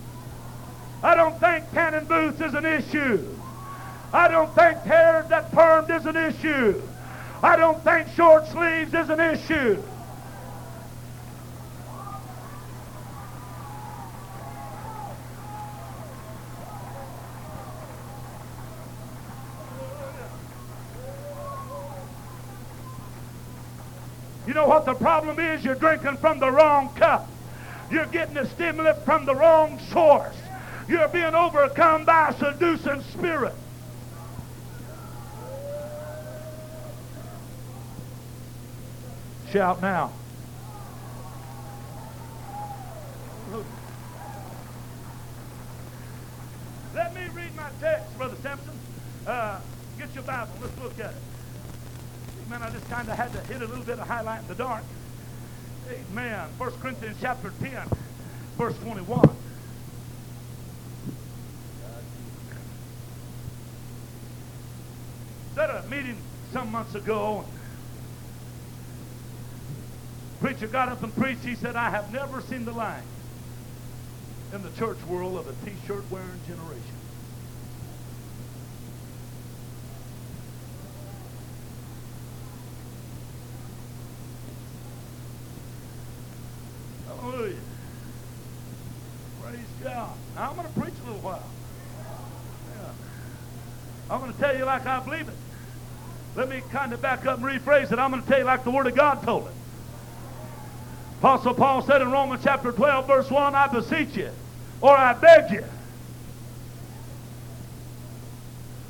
[1.02, 3.36] I don't think cannon boots is an issue.
[4.14, 6.80] I don't think hair that permed is an issue.
[7.42, 9.82] I don't think short sleeves is an issue.
[24.46, 25.64] You know what the problem is?
[25.64, 27.28] You're drinking from the wrong cup.
[27.90, 30.36] You're getting the stimulant from the wrong source.
[30.86, 33.54] You're being overcome by a seducing spirit.
[39.54, 40.10] Shout now.
[46.92, 48.76] Let me read my text, Brother Simpson.
[49.24, 49.60] Uh,
[49.96, 50.50] get your Bible.
[50.60, 51.16] Let's look at it.
[52.48, 52.62] Amen.
[52.64, 54.82] I just kind of had to hit a little bit of highlight in the dark.
[55.88, 56.48] Amen.
[56.58, 57.88] 1 Corinthians chapter 10,
[58.58, 59.36] verse 21.
[65.56, 66.16] at a meeting
[66.52, 67.44] some months ago.
[70.54, 71.44] Preacher got up and preached.
[71.44, 73.02] He said, I have never seen the line
[74.52, 76.80] in the church world of a t-shirt wearing generation.
[87.08, 87.56] Hallelujah.
[89.42, 90.16] Praise God.
[90.36, 91.50] Now I'm going to preach a little while.
[92.76, 92.92] Yeah.
[94.08, 95.34] I'm going to tell you like I believe it.
[96.36, 97.98] Let me kind of back up and rephrase it.
[97.98, 99.54] I'm going to tell you like the Word of God told it.
[101.24, 104.28] Apostle Paul said in Romans chapter 12, verse 1, I beseech you,
[104.82, 105.64] or I beg you,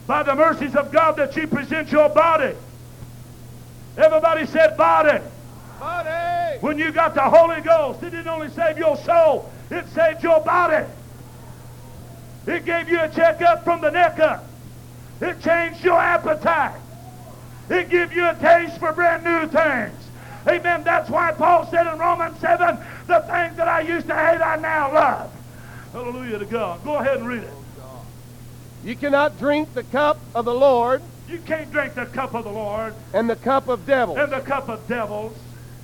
[0.09, 2.57] by the mercies of God that you present your body.
[3.97, 5.23] Everybody said body.
[5.79, 6.59] Body.
[6.59, 10.41] When you got the Holy Ghost, it didn't only save your soul, it saved your
[10.41, 10.89] body.
[12.49, 14.45] It gave you a checkup from the neck up.
[15.21, 16.81] It changed your appetite.
[17.71, 20.04] It gave you a taste for brand new things.
[20.47, 20.83] Amen.
[20.85, 24.57] That's why Paul said in Romans 7, the things that I used to hate, I
[24.57, 25.33] now love.
[25.93, 26.85] Hallelujah to God.
[26.85, 27.55] Go ahead and read it.
[28.83, 32.51] You cannot drink the cup of the Lord You can't drink the cup of the
[32.51, 34.19] Lord and the cup of devils.
[34.19, 35.39] and the cup of devils.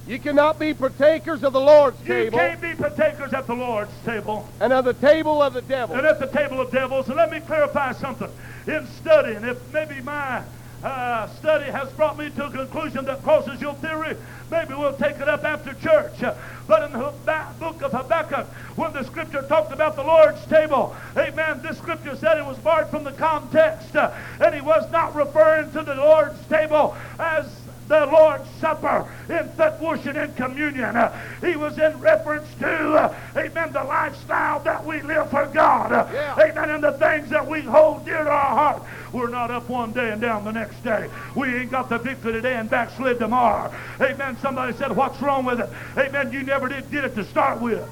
[0.07, 2.25] You cannot be partakers of the Lord's table.
[2.25, 5.97] You can't be partakers at the Lord's table and of the table of the devil.
[5.97, 7.07] and at the table of devils.
[7.09, 8.31] And let me clarify something.
[8.67, 10.43] In studying, if maybe my
[10.83, 14.17] uh, study has brought me to a conclusion that crosses your theory,
[14.51, 16.21] maybe we'll take it up after church.
[16.67, 17.13] But in the
[17.59, 22.39] book of Habakkuk, when the scripture talked about the Lord's table, amen, this scripture said
[22.39, 26.97] it was barred from the context, and he was not referring to the Lord's table
[27.19, 27.60] as
[27.91, 30.97] the Lord's Supper in devotion and communion.
[30.97, 35.91] Uh, he was in reference to, uh, amen, the lifestyle that we live for God.
[35.93, 36.37] Uh, Yeah.
[36.39, 38.83] Amen, and the things that we hold dear to our heart.
[39.13, 41.11] We're not up one day and down the next day.
[41.35, 43.73] We ain't got the victory today and backslid tomorrow.
[44.01, 44.39] Amen.
[44.41, 45.69] Somebody said, what's wrong with it?
[45.99, 46.33] Amen.
[46.33, 47.83] You never did did it to start with.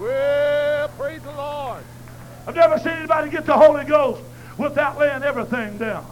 [0.00, 1.84] Well, praise the Lord.
[2.48, 4.20] I've never seen anybody get the Holy Ghost
[4.58, 6.04] without laying everything down.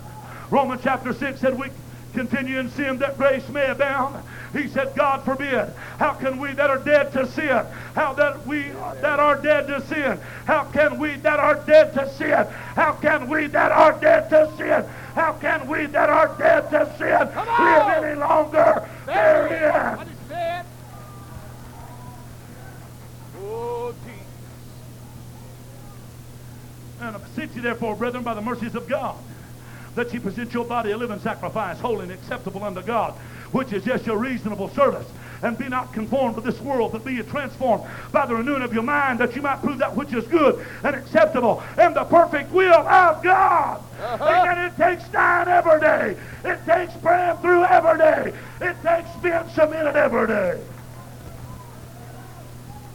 [0.52, 1.70] Romans chapter 6 said we
[2.12, 4.22] continue in sin that grace may abound.
[4.52, 5.72] He said, God forbid.
[5.98, 7.64] How can we that are dead to sin?
[7.94, 8.64] How that we
[9.00, 10.20] that are dead to sin?
[10.44, 12.46] How can we that are dead to sin?
[12.76, 14.84] How can we that are dead to sin?
[15.14, 19.96] How can we that are dead to sin live any longer There therein?
[19.96, 20.66] What is said?
[23.38, 23.94] Oh.
[27.00, 29.16] And I beseech you, therefore, brethren, by the mercies of God,
[29.94, 33.12] that you present your body a living sacrifice, holy and acceptable unto God,
[33.52, 35.06] which is just your reasonable service.
[35.42, 38.72] And be not conformed to this world, but be ye transformed by the renewing of
[38.72, 42.52] your mind, that you might prove that which is good and acceptable and the perfect
[42.52, 43.82] will of God.
[44.00, 44.24] Uh-huh.
[44.24, 44.66] Amen.
[44.66, 46.16] It takes dying every day.
[46.44, 48.32] It takes praying through every day.
[48.60, 50.60] It takes being submitted every day.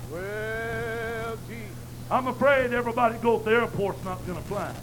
[0.10, 1.76] Well, Jesus.
[2.10, 4.74] I'm afraid everybody go to the airport's not going to fly.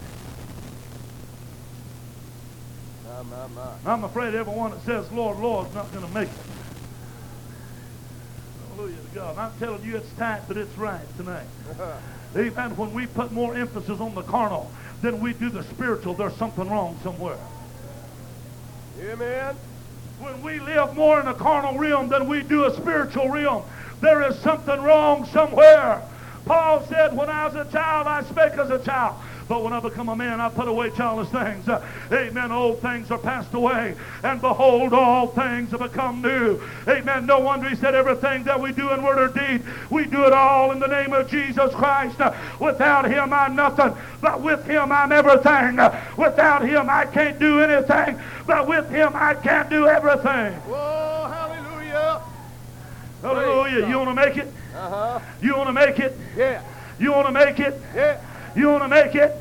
[3.30, 3.92] My, my.
[3.92, 6.34] I'm afraid everyone that says, Lord, Lord, is not going to make it.
[8.68, 9.38] Hallelujah to God.
[9.38, 11.46] I'm telling you, it's tight, but it's right tonight.
[12.36, 12.76] Amen.
[12.76, 14.70] When we put more emphasis on the carnal
[15.02, 17.38] than we do the spiritual, there's something wrong somewhere.
[19.00, 19.54] Amen.
[20.20, 23.62] When we live more in a carnal realm than we do a spiritual realm,
[24.00, 26.02] there is something wrong somewhere.
[26.44, 29.16] Paul said, when I was a child, I spake as a child.
[29.46, 31.68] But when I become a man, I put away childish things.
[32.10, 32.50] Amen.
[32.50, 33.94] Old things are passed away.
[34.22, 36.62] And behold, all things have become new.
[36.88, 37.26] Amen.
[37.26, 40.32] No wonder he said everything that we do in word or deed, we do it
[40.32, 42.18] all in the name of Jesus Christ.
[42.58, 43.94] Without him, I'm nothing.
[44.22, 45.76] But with him, I'm everything.
[46.16, 48.18] Without him, I can't do anything.
[48.46, 50.54] But with him, I can do everything.
[50.62, 52.22] Whoa, hallelujah.
[53.20, 53.88] Hallelujah.
[53.88, 54.52] You want to make it?
[54.74, 55.20] Uh-huh.
[55.42, 56.16] You want to make it?
[56.36, 56.62] Yeah.
[56.98, 57.80] You want to make it?
[57.94, 58.20] Yeah.
[58.56, 59.34] You want to make it?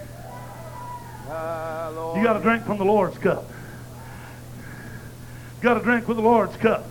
[1.28, 3.46] You got to drink from the Lord's cup.
[5.62, 6.86] Got to drink with the Lord's cup.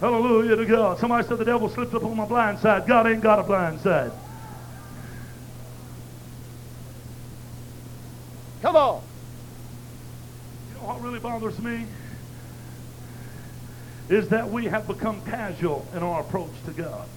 [0.00, 0.98] Hallelujah to God.
[0.98, 2.86] Somebody said the devil slipped up on my blind side.
[2.86, 4.12] God ain't got a blind side.
[8.62, 9.02] Come on.
[10.68, 11.86] You know what really bothers me?
[14.08, 17.08] Is that we have become casual in our approach to God.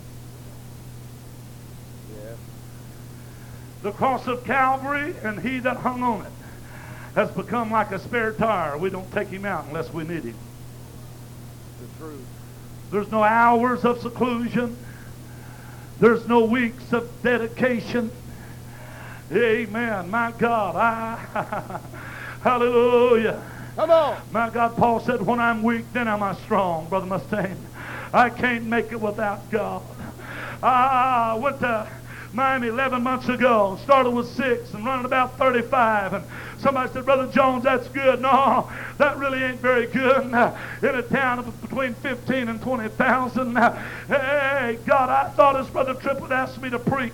[3.86, 6.32] The cross of Calvary and he that hung on it
[7.14, 8.80] has become like a spare tire.
[8.80, 10.38] We don't take him out unless we need him.
[11.80, 12.26] The truth.
[12.92, 14.76] There's no hours of seclusion.
[16.00, 18.10] There's no weeks of dedication.
[19.32, 20.10] Amen.
[20.10, 21.80] My God, I
[22.42, 23.40] hallelujah.
[23.76, 24.20] Come on.
[24.32, 27.60] My God, Paul said, when I'm weak, then am I strong, Brother Mustaine.
[28.12, 29.84] I can't make it without God.
[30.64, 31.88] I went to
[32.36, 36.14] Miami 11 months ago, started with six and running about 35.
[36.14, 36.26] And
[36.60, 38.22] somebody said, Brother Jones, that's good.
[38.22, 40.26] No, that really ain't very good.
[40.26, 40.34] In
[40.96, 43.58] a town of between 15 and 20,000.
[44.06, 47.14] Hey, God, I thought this Brother Tripp would ask me to preach.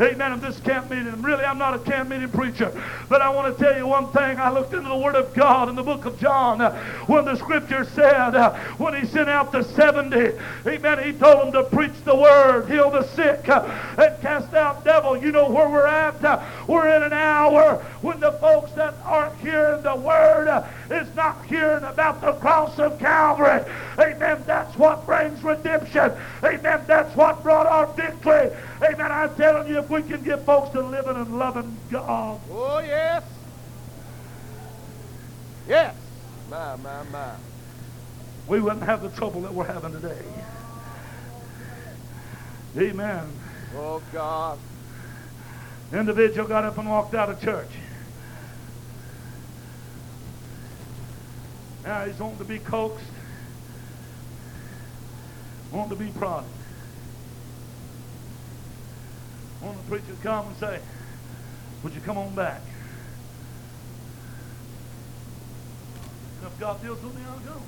[0.00, 0.32] Amen.
[0.32, 1.22] In this camp meeting.
[1.22, 2.72] Really, I'm not a camp meeting preacher.
[3.08, 4.38] But I want to tell you one thing.
[4.38, 6.60] I looked into the Word of God in the book of John
[7.06, 8.32] when the scripture said,
[8.78, 10.32] when he sent out the 70,
[10.66, 15.16] amen, he told them to preach the Word, heal the sick, and cast out devil.
[15.16, 16.24] You know where we're at?
[16.24, 21.14] Uh, we're in an hour when the folks that aren't hearing the Word uh, is
[21.14, 23.64] not hearing about the cross of Calvary.
[23.98, 24.42] Amen.
[24.46, 26.12] That's what brings redemption.
[26.42, 26.84] Amen.
[26.86, 28.50] That's what brought our victory.
[28.82, 29.12] Amen.
[29.12, 32.40] I'm telling you, if we can get folks to living and loving God.
[32.50, 33.22] Oh, yes.
[35.68, 35.94] Yes.
[36.48, 37.32] My, my, my.
[38.46, 40.22] we wouldn't have the trouble that we're having today.
[42.78, 43.32] Amen.
[43.76, 44.58] Oh, God.
[45.92, 47.68] Individual got up and walked out of church.
[51.84, 53.04] Now he's wanting to be coaxed,
[55.70, 56.50] wanting to be prodded.
[59.62, 60.80] Want the preacher to come and say,
[61.82, 62.60] Would you come on back?
[66.38, 67.60] And if God deals with me, I'll go.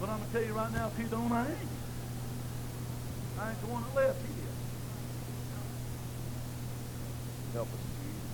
[0.00, 1.58] But I'm going to tell you right now, if he don't, I ain't.
[3.40, 4.20] I ain't the one that left.
[4.20, 4.48] He did.
[7.54, 8.28] Help us, Jesus.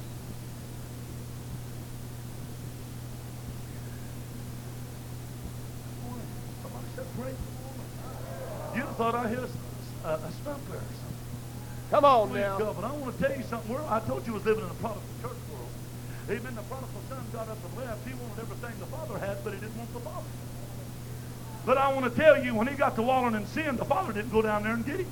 [6.63, 8.77] Somebody said, praise the Lord.
[8.77, 9.49] You'd have thought I hit a,
[10.09, 11.15] a, a stump there or something.
[11.91, 12.59] Come on Praise now.
[12.59, 12.77] God.
[12.77, 13.77] But I want to tell you something.
[13.77, 15.71] I told you I was living in a prodigal church world.
[16.29, 16.55] Amen.
[16.55, 18.07] The prodigal son got up and left.
[18.07, 20.27] He wanted everything the father had, but he didn't want the father.
[21.65, 24.13] But I want to tell you, when he got to walling in sin, the father
[24.13, 25.11] didn't go down there and get him.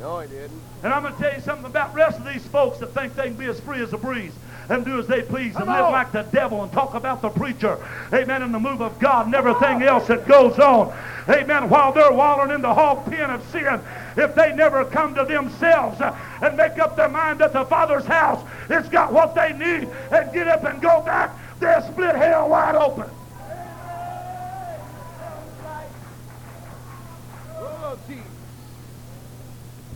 [0.00, 0.60] No, he didn't.
[0.84, 3.16] And I'm going to tell you something about the rest of these folks that think
[3.16, 4.32] they can be as free as a breeze
[4.68, 5.92] and do as they please and live on.
[5.92, 7.78] like the devil and talk about the preacher.
[8.12, 8.42] Amen.
[8.42, 10.94] And the move of God and everything else that goes on.
[11.28, 11.68] Amen.
[11.68, 13.80] While they're wallowing in the hog pen of sin,
[14.16, 18.04] if they never come to themselves uh, and make up their mind that the Father's
[18.04, 22.48] house has got what they need and get up and go back, they'll split hell
[22.48, 23.10] wide open.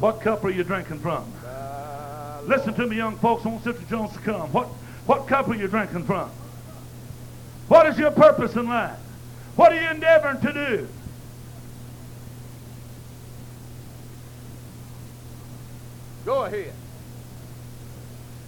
[0.02, 1.32] What cup are you drinking from?
[2.48, 3.46] Listen to me, young folks.
[3.46, 4.52] I want Sister Jones to come.
[4.52, 4.66] What,
[5.06, 6.28] what cup are you drinking from?
[7.68, 8.98] What is your purpose in life?
[9.54, 10.88] What are you endeavoring to do?
[16.24, 16.72] Go ahead.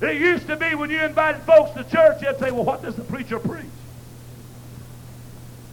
[0.01, 2.97] It used to be when you invited folks to church, they'd say, well, what does
[2.97, 3.65] the preacher preach?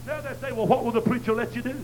[0.06, 1.74] Now they say, well, what will the preacher let you do?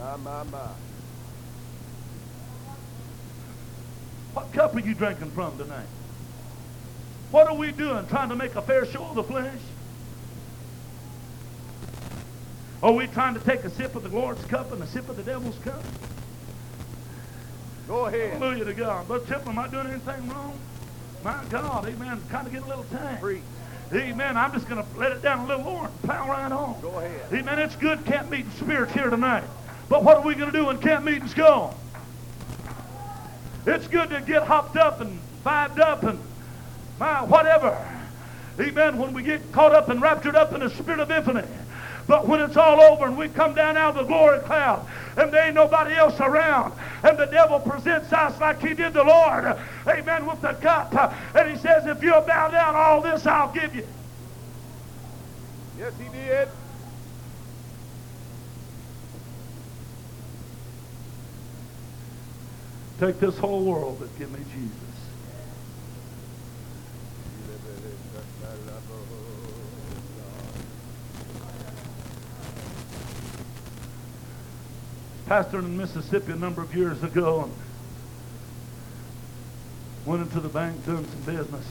[0.00, 0.58] My, my, my.
[4.32, 5.86] What cup are you drinking from tonight?
[7.30, 8.06] What are we doing?
[8.06, 9.60] Trying to make a fair show of the flesh?
[12.82, 15.16] Are we trying to take a sip of the Lord's cup and a sip of
[15.16, 15.82] the devil's cup?
[17.86, 18.32] Go ahead.
[18.32, 19.06] Hallelujah to God.
[19.06, 20.58] Brother Chip, am I doing anything wrong?
[21.22, 22.22] My God, amen.
[22.30, 23.20] Kind of getting a little tired.
[23.20, 23.42] Preach.
[23.92, 24.36] Amen.
[24.38, 26.80] I'm just going to let it down a little more and plow right on.
[26.80, 27.32] Go ahead.
[27.32, 27.58] Amen.
[27.58, 29.44] It's good camp meeting spirits here tonight.
[29.90, 31.74] But what are we going to do when camp meeting's gone?
[33.66, 36.18] It's good to get hopped up and vibed up and
[37.00, 37.76] my whatever.
[38.60, 38.98] Amen.
[38.98, 41.48] When we get caught up and raptured up in the spirit of infinite.
[42.06, 44.86] But when it's all over and we come down out of the glory cloud
[45.16, 46.72] and there ain't nobody else around
[47.02, 49.56] and the devil presents us like he did the Lord,
[49.88, 50.94] amen, with the cup.
[51.34, 53.86] And he says, if you'll bow down all this, I'll give you.
[55.78, 56.48] Yes, he did.
[63.00, 64.70] Take this whole world, but give me Jesus.
[75.26, 77.52] Pastored in Mississippi a number of years ago and
[80.04, 81.66] went into the bank doing some business.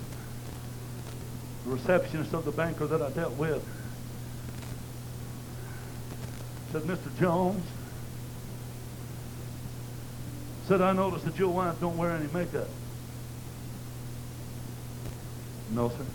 [1.65, 3.63] The receptionist of the banker that I dealt with
[6.71, 7.15] said, Mr.
[7.19, 7.63] Jones,
[10.69, 12.67] said, I noticed that your wife don't wear any makeup.
[15.71, 16.05] No, sir.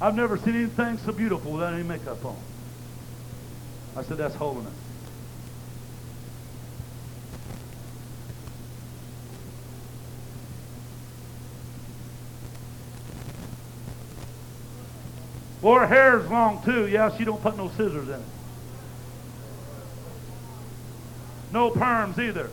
[0.00, 2.38] I've never seen anything so beautiful without any makeup on.
[3.98, 4.72] I said, that's holiness.
[15.60, 16.86] Well, her hair's long too.
[16.86, 18.33] Yeah, she don't put no scissors in it.
[21.54, 22.50] No perms either.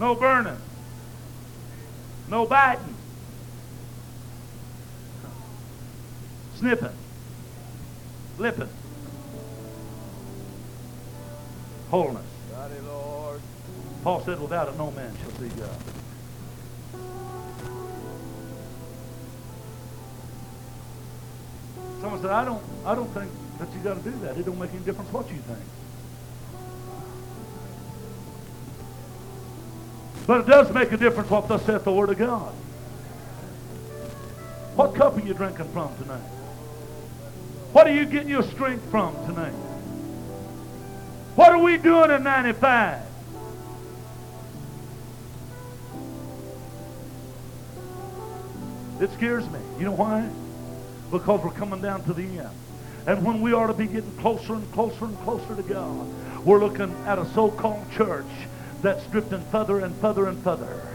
[0.00, 0.56] No burning.
[2.28, 2.94] No biting.
[6.54, 6.96] Snipping.
[8.38, 8.70] Lipping.
[11.90, 12.24] Wholeness.
[12.56, 13.42] Mighty Lord.
[14.04, 15.70] Paul said, without it no man shall see God.
[22.00, 24.36] Someone said, I don't, I don't think that you got to do that.
[24.36, 25.58] It don't make any difference what you think.
[30.26, 32.52] But it does make a difference what thus saith the Word of God.
[34.76, 36.20] What cup are you drinking from tonight?
[37.72, 39.54] What are you getting your strength from tonight?
[41.34, 43.02] What are we doing in 95?
[49.00, 49.60] It scares me.
[49.78, 50.28] You know why?
[51.10, 52.50] Because we're coming down to the end.
[53.08, 56.58] And when we are to be getting closer and closer and closer to God, we're
[56.58, 58.26] looking at a so-called church
[58.82, 60.86] that's drifting further and further and further.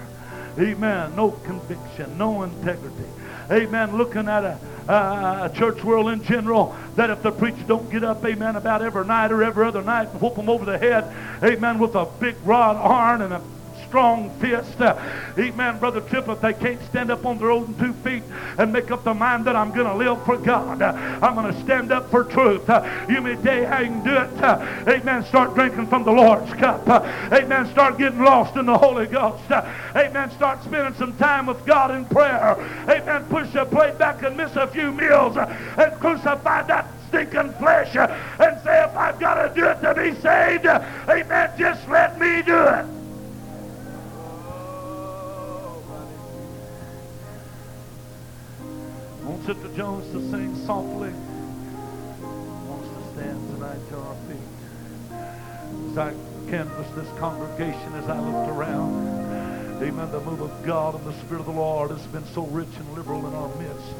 [0.59, 1.15] Amen.
[1.15, 3.09] No conviction, no integrity.
[3.49, 3.97] Amen.
[3.97, 8.57] Looking at a, church world in general that if the preacher don't get up, amen,
[8.57, 11.11] about every night or every other night and whoop them over the head,
[11.43, 13.41] amen, with a big rod iron and a
[13.93, 14.81] strong fist.
[14.81, 14.97] Uh,
[15.37, 18.23] amen, Brother Tripp, if they can't stand up on their own two feet
[18.57, 21.53] and make up their mind that I'm going to live for God, uh, I'm going
[21.53, 22.67] to stand up for truth.
[22.67, 24.89] Uh, you may you how you can do it.
[24.89, 26.87] Amen, start drinking from the Lord's cup.
[27.31, 29.43] Amen, start getting lost in the Holy Ghost.
[29.51, 32.59] Amen, start spending some time with God in prayer.
[32.89, 37.95] Amen, push the plate back and miss a few meals and crucify that stinking flesh
[37.95, 42.41] and say, if I've got to do it to be saved, amen, just let me
[42.41, 43.02] do it.
[49.23, 51.09] Want Sister Jones to sing softly.
[51.09, 51.13] I
[52.67, 54.49] want us to stand tonight to our feet.
[55.91, 56.13] As I
[56.49, 61.39] canvass this congregation, as I looked around, amen, the move of God and the Spirit
[61.39, 63.95] of the Lord has been so rich and liberal in our midst.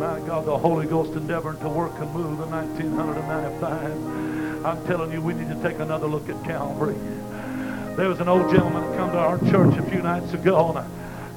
[0.00, 4.66] My God, the Holy Ghost endeavoring to work and move in 1995.
[4.66, 6.96] I'm telling you, we need to take another look at Calvary.
[7.96, 10.86] There was an old gentleman come to our church a few nights ago, and I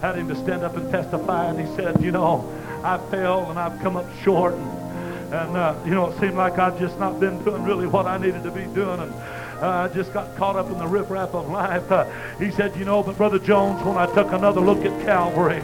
[0.02, 2.50] had him to stand up and testify, and he said, you know,
[2.86, 6.60] I fell and I've come up short, and, and uh, you know, it seemed like
[6.60, 9.94] I've just not been doing really what I needed to be doing, and uh, I
[9.96, 11.92] just got caught up in the riffraff of life.
[11.92, 12.06] Uh,
[12.38, 15.62] he said, you know, but Brother Jones, when I took another look at Calvary,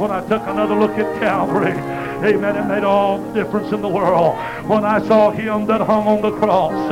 [0.00, 1.70] when I took another look at Calvary,
[2.28, 4.36] amen, it made all the difference in the world.
[4.68, 6.90] When I saw him that hung on the cross,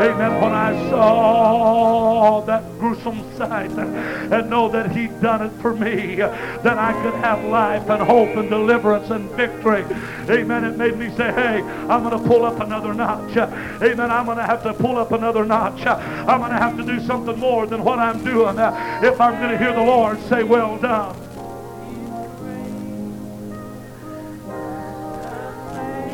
[0.00, 6.16] amen, when I saw that gruesome sight and know that he'd done it for me,
[6.16, 9.84] that I could have life and hope and deliverance and victory.
[10.28, 10.64] Amen.
[10.64, 13.36] It made me say, hey, I'm going to pull up another notch.
[13.36, 14.10] Amen.
[14.10, 15.86] I'm going to have to pull up another notch.
[15.86, 19.50] I'm going to have to do something more than what I'm doing if I'm going
[19.50, 21.16] to hear the Lord say, well done.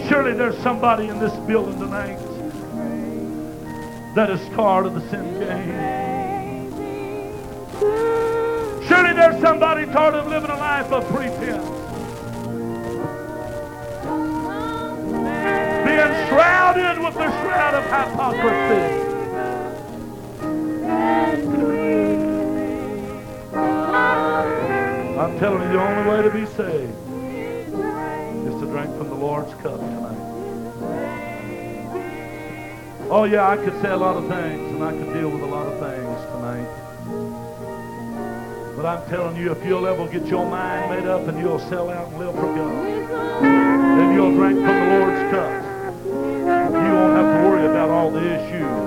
[0.08, 2.18] Surely there's somebody in this building tonight
[4.14, 6.00] that is tired of the sin game.
[8.88, 11.64] Surely there's somebody tired of living a life of pretense?
[15.86, 19.06] Being shrouded with the shroud of hypocrisy.
[25.20, 26.96] I'm telling you, the only way to be saved
[28.48, 30.09] is to drink from the Lord's cup tonight.
[33.12, 35.46] Oh, yeah, I could say a lot of things, and I could deal with a
[35.46, 36.68] lot of things tonight.
[38.76, 41.90] But I'm telling you, if you'll ever get your mind made up and you'll sell
[41.90, 45.50] out and live for God, then you'll drink from the Lord's cup.
[46.06, 48.78] You won't have to worry about all the issues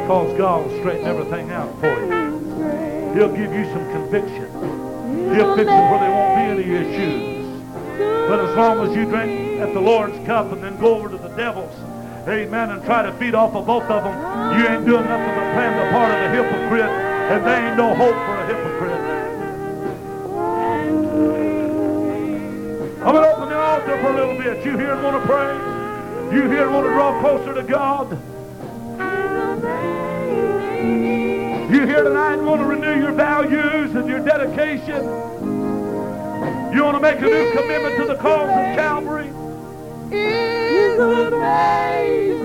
[0.00, 3.12] because God will straighten everything out for you.
[3.12, 4.48] He'll give you some conviction.
[5.34, 7.44] He'll fix it where there won't be any issues.
[7.98, 11.18] But as long as you drink at the Lord's cup and then go over to
[11.18, 11.87] the devil's,
[12.30, 15.52] amen, and try to feed off of both of them, you ain't doing nothing but
[15.54, 18.68] playing the part of the hypocrite, and there ain't no hope for a hypocrite.
[23.00, 24.64] I'm going to open the altar for a little bit.
[24.66, 25.54] You here and want to pray?
[26.36, 28.10] You here and want to draw closer to God?
[31.72, 35.04] You here tonight and want to renew your values and your dedication?
[36.74, 39.32] You want to make a new commitment to the cause of Calvary?
[40.12, 42.37] Is amazing.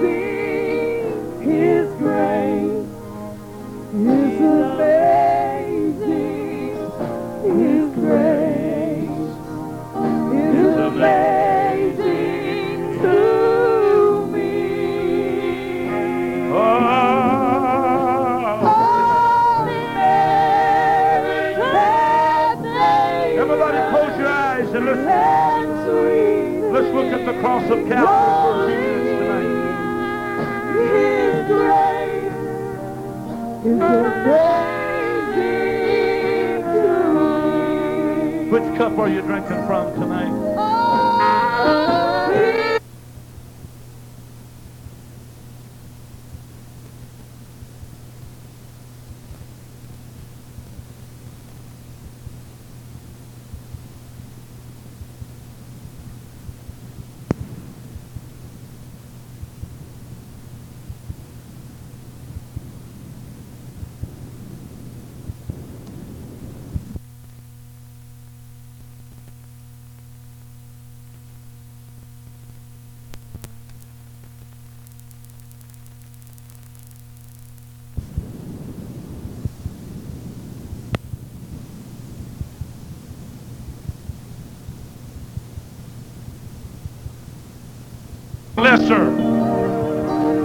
[88.74, 89.06] Lesser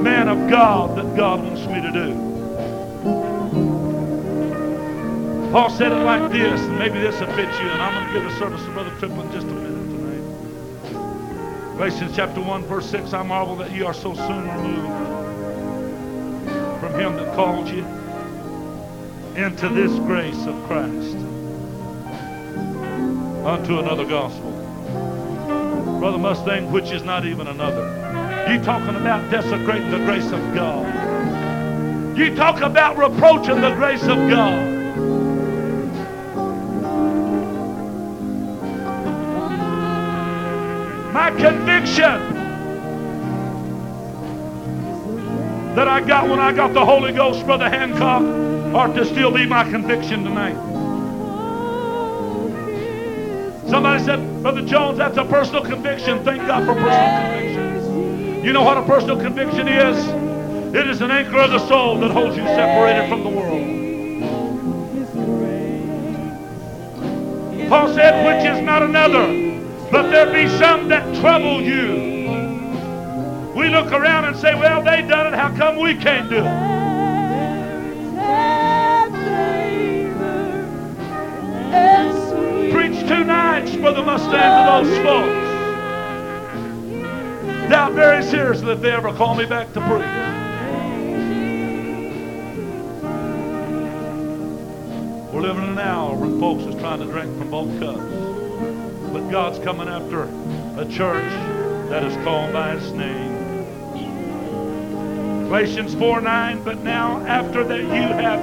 [0.02, 2.12] man of God that God wants me to do.
[5.50, 8.12] Paul said it like this, and maybe this will fit you, and I'm going to
[8.20, 11.76] give a service to Brother Triplett in just a minute tonight.
[11.78, 14.88] Galatians chapter 1, verse 6, I marvel that you are so soon removed
[16.80, 17.82] from him that called you
[19.42, 21.16] into this grace of Christ
[23.46, 24.52] unto another gospel.
[25.98, 28.07] Brother Mustang, which is not even another.
[28.48, 32.16] You talking about desecrating the grace of God.
[32.16, 34.74] You talk about reproaching the grace of God.
[41.12, 42.34] My conviction
[45.74, 48.22] that I got when I got the Holy Ghost, Brother Hancock,
[48.74, 50.56] ought to still be my conviction tonight.
[53.68, 56.24] Somebody said, Brother Jones, that's a personal conviction.
[56.24, 57.67] Thank God for personal conviction.
[58.48, 60.74] You know what a personal conviction is?
[60.74, 63.60] It is an anchor of the soul that holds you separated from the world.
[67.68, 69.26] Paul said, which is not another,
[69.90, 73.52] but there be some that trouble you.
[73.54, 75.36] We look around and say, well, they've done it.
[75.36, 76.68] How come we can't do it?
[82.72, 85.47] Preach two nights, Brother Mustang, to those folks.
[87.68, 90.38] Doubt very seriously if they ever call me back to preach.
[95.30, 98.00] We're living in an hour when folks is trying to drink from both cups.
[99.12, 100.22] But God's coming after
[100.80, 101.30] a church
[101.90, 103.36] that is called by his name.
[105.48, 108.40] Galatians 4 9, but now after that you have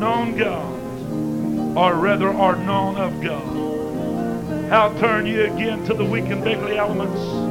[0.00, 6.24] known God, or rather are known of God, how turn ye again to the weak
[6.26, 7.49] and beggarly elements?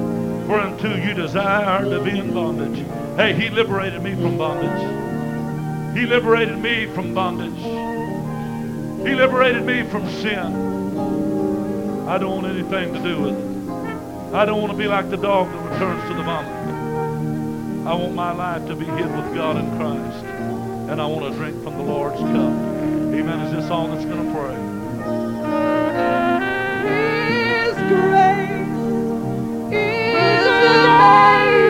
[0.50, 2.84] For unto you desire to be in bondage.
[3.18, 4.82] Hey, he liberated me from bondage.
[5.96, 7.54] He liberated me from bondage.
[9.04, 10.54] He He liberated me from sin.
[12.08, 14.34] I don't want anything to do with it.
[14.36, 16.52] I don't want to be like the dog that returns to the vomit.
[17.88, 20.24] I want my life to be hid with God in Christ.
[20.92, 22.34] And I want to drink from the Lord's cup.
[22.34, 23.40] Amen.
[23.48, 24.56] Is this all that's going to pray?
[27.34, 28.68] His grace
[31.00, 31.69] is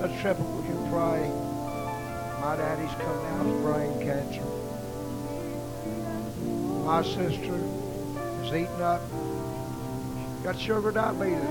[0.00, 1.28] Triplett, would you pray?
[2.40, 4.44] My daddy's come down with brain cancer.
[6.86, 7.60] My sister
[8.42, 9.02] is eating up.
[10.42, 11.44] Got sugar diabetes.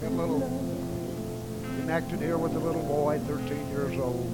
[0.00, 0.40] Got a little
[1.76, 4.30] connected here with a little boy, 13 years old.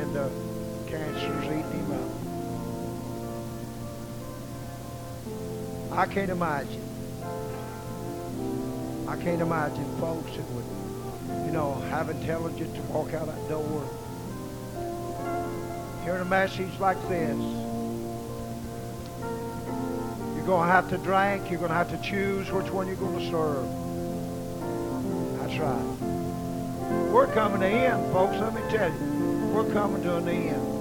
[0.00, 0.28] And uh,
[0.86, 1.92] cancer's eating him
[5.92, 5.98] up.
[5.98, 6.87] I can't imagine.
[9.08, 13.88] I can't imagine folks that would, you know, have intelligence to walk out that door
[16.08, 17.36] hearing a message like this.
[20.34, 21.50] You're going to have to drink.
[21.50, 23.68] You're going to have to choose which one you're going to serve.
[25.38, 27.12] That's right.
[27.12, 28.38] We're coming to end, folks.
[28.38, 29.50] Let me tell you.
[29.52, 30.78] We're coming to an end.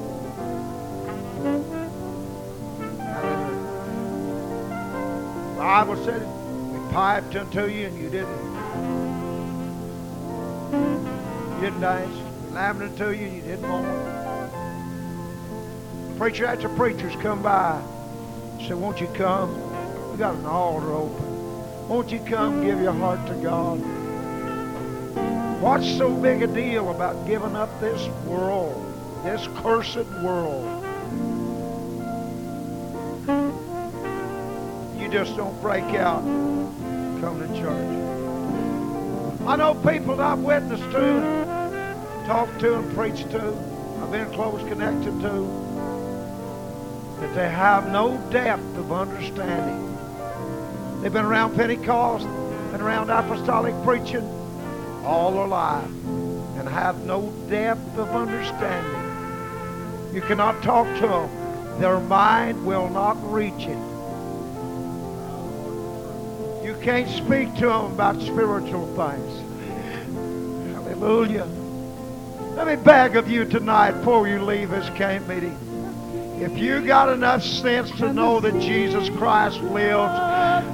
[5.57, 6.36] Bible said
[6.97, 8.27] piped unto you and you didn't.
[11.53, 12.17] You didn't dance.
[12.51, 13.85] Laughed unto you and you didn't mourn.
[16.17, 17.79] Preacher after preachers come by.
[18.67, 19.53] Say, won't you come?
[20.11, 21.87] We got an altar open.
[21.87, 23.79] Won't you come give your heart to God?
[25.61, 28.83] What's so big a deal about giving up this world,
[29.23, 30.83] this cursed world?
[34.99, 36.23] You just don't break out,
[37.21, 39.47] come to church.
[39.47, 43.53] I know people that I've witnessed to, talked to, and preached to.
[44.01, 45.67] I've been close connected to
[47.19, 49.85] that they have no depth of understanding.
[51.01, 52.25] They've been around Pentecost,
[52.71, 54.27] been around apostolic preaching
[55.03, 60.13] all their life, and have no depth of understanding.
[60.13, 61.79] You cannot talk to them.
[61.79, 63.96] Their mind will not reach it.
[66.81, 69.43] Can't speak to them about spiritual things.
[70.73, 71.45] Hallelujah.
[72.55, 75.57] Let me beg of you tonight before you leave this camp meeting.
[76.39, 80.11] If you got enough sense to know that Jesus Christ lived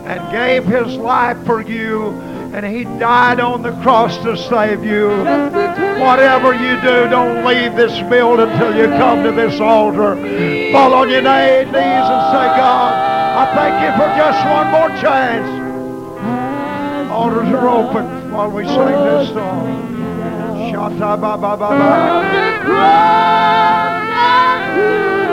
[0.06, 2.12] and gave his life for you
[2.54, 5.10] and he died on the cross to save you,
[6.00, 10.16] whatever you do, don't leave this building until you come to this altar.
[10.72, 12.94] Fall on your knees and say, God,
[13.36, 15.63] I thank you for just one more chance
[17.34, 19.68] shoulders are open while we sing this song.
[20.72, 21.94] Shata ba ba ba ba.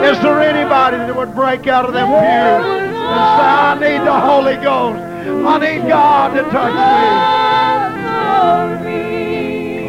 [0.09, 4.19] Is there anybody that would break out of them pews and say, I need the
[4.19, 4.99] Holy Ghost.
[4.99, 7.07] I need God to touch me.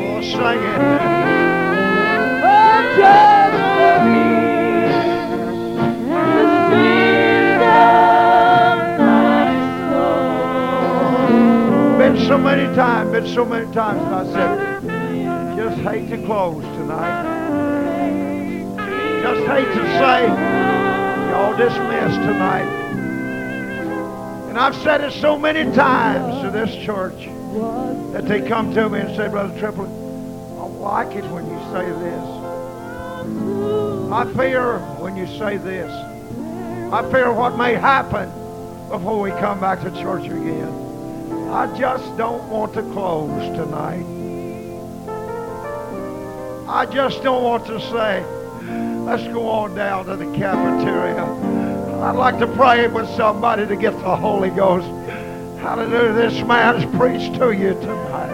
[0.05, 1.12] Oh, sing it.
[12.27, 17.23] So many times, been so many times, and I said, just hate to close tonight.
[19.23, 20.29] Just hate to say,
[21.31, 22.68] y'all dismissed tonight.
[24.49, 27.27] And I've said it so many times to this church
[28.12, 31.87] that they come to me and say, Brother Triplett, I like it when you say
[32.03, 32.29] this.
[34.12, 35.91] I fear when you say this.
[36.93, 38.29] I fear what may happen
[38.89, 40.91] before we come back to church again.
[41.53, 44.07] I just don't want to close tonight.
[46.66, 48.24] I just don't want to say,
[49.05, 51.24] let's go on down to the cafeteria.
[52.03, 54.86] I'd like to pray with somebody to get the Holy Ghost.
[55.61, 56.14] Hallelujah.
[56.14, 58.32] This man's preached to you tonight.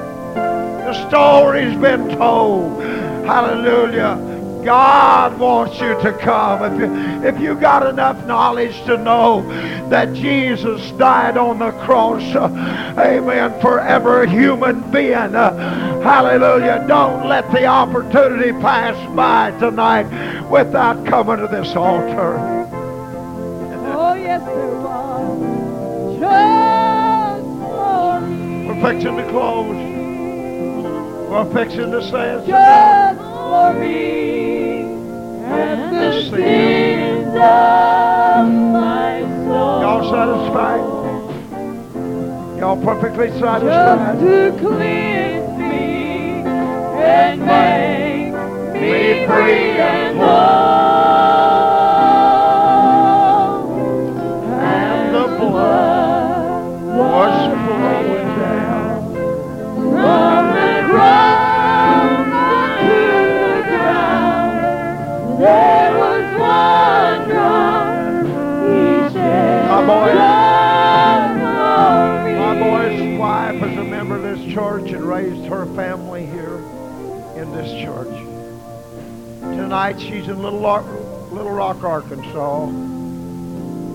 [0.85, 2.81] The story's been told.
[3.27, 4.28] Hallelujah.
[4.65, 6.63] God wants you to come.
[6.65, 9.43] If you, if you got enough knowledge to know
[9.89, 17.29] that Jesus died on the cross, uh, amen, for every human being, uh, hallelujah, don't
[17.29, 20.09] let the opportunity pass by tonight
[20.51, 22.39] without coming to this altar.
[23.91, 26.19] Oh, yes, there was.
[26.21, 28.67] Just for me.
[28.67, 29.77] We're fixing to close.
[31.29, 33.28] We're fixing to say it.
[33.49, 34.81] Just for me.
[35.45, 39.81] And the sins of my soul.
[39.81, 40.85] Y'all satisfied?
[42.59, 44.19] Y'all perfectly Just satisfied?
[44.21, 46.43] to cleanse me
[47.01, 48.33] and make
[48.75, 51.68] me free and whole.
[75.19, 76.59] Raised her family here
[77.35, 78.07] in this church.
[79.41, 80.87] Tonight she's in Little Rock,
[81.33, 82.67] Little Rock, Arkansas,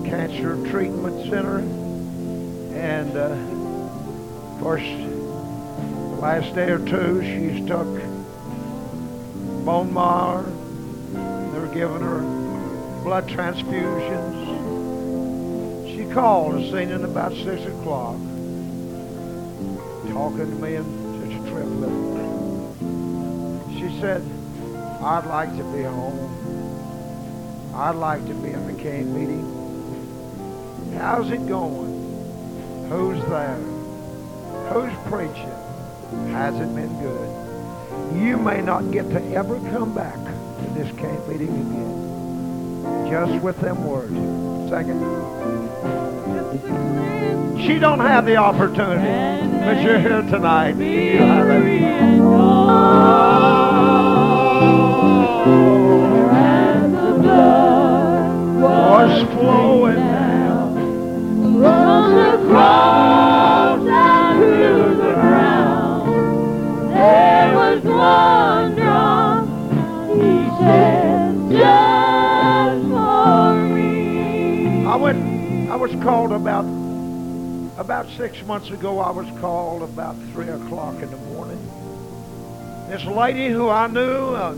[0.04, 1.60] Cancer Treatment Center.
[2.78, 3.30] And uh,
[4.52, 7.86] of course, the last day or two she's took
[9.64, 10.44] bone marrow.
[11.54, 12.20] They're giving her
[13.02, 14.44] blood transfusions.
[15.88, 18.18] She called saying at about six o'clock,
[20.12, 21.03] talking to me and
[23.78, 24.22] She said,
[25.00, 27.72] I'd like to be home.
[27.74, 29.44] I'd like to be in the cane meeting.
[30.98, 32.88] How's it going?
[32.88, 33.56] Who's there?
[34.72, 35.52] Who's preaching?
[36.32, 38.20] Has it been good?
[38.20, 43.10] You may not get to ever come back to this camp meeting again.
[43.10, 44.14] Just with them words.
[44.70, 45.63] Second.
[47.66, 50.74] She don't have the opportunity, but you're here tonight.
[78.46, 78.98] Months ago.
[79.00, 81.58] I was called about three o'clock in the morning.
[82.88, 84.54] This lady who I knew,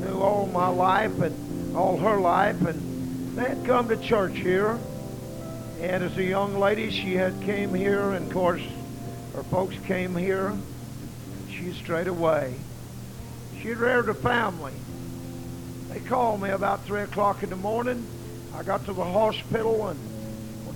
[0.00, 4.78] knew all my life and all her life, and they had come to church here.
[5.80, 8.62] And as a young lady, she had came here, and of course,
[9.34, 10.52] her folks came here.
[11.50, 12.54] She strayed away.
[13.60, 14.74] She had reared a family.
[15.88, 18.04] They called me about three o'clock in the morning.
[18.54, 19.98] I got to the hospital, and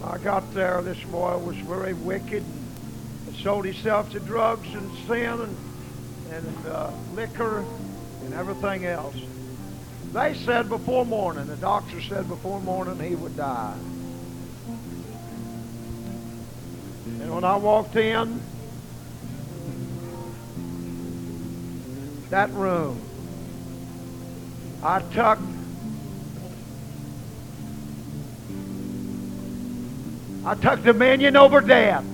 [0.04, 2.42] I got there, this boy was very wicked
[3.26, 5.56] and sold himself to drugs and sin and,
[6.32, 7.64] and uh, liquor
[8.24, 9.14] and everything else.
[10.12, 13.76] They said before morning, the doctor said before morning he would die.
[17.06, 18.42] And when I walked in
[22.30, 23.00] that room,
[24.82, 25.38] I took
[30.44, 32.04] I took dominion over death.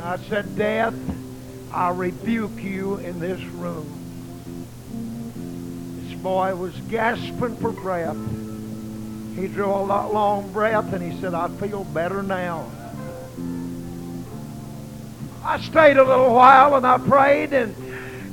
[0.00, 0.94] I said, Death,
[1.72, 4.02] I rebuke you in this room.
[6.00, 8.16] This boy was gasping for breath.
[9.36, 12.70] He drew a lo- long breath and he said, I feel better now.
[15.44, 17.76] I stayed a little while and I prayed and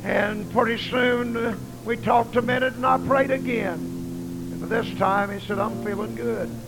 [0.03, 4.51] and pretty soon we talked a minute and I prayed again.
[4.53, 6.62] And this time he said, I'm feeling good.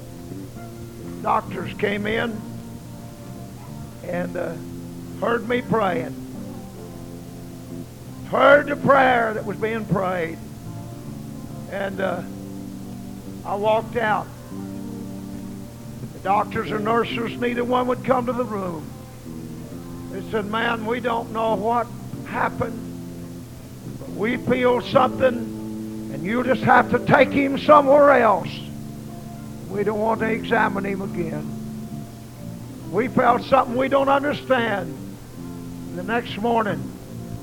[1.26, 2.40] Doctors came in
[4.04, 4.54] and uh,
[5.20, 6.14] heard me praying.
[8.30, 10.38] Heard the prayer that was being prayed.
[11.72, 12.22] And uh,
[13.44, 14.28] I walked out.
[16.14, 18.88] The doctors or nurses, neither one would come to the room.
[20.12, 21.88] They said, man, we don't know what
[22.28, 22.80] happened.
[24.00, 25.38] But we feel something,
[26.14, 28.50] and you just have to take him somewhere else.
[29.76, 31.52] We don't want to examine him again.
[32.94, 34.96] We felt something we don't understand.
[35.96, 36.82] The next morning,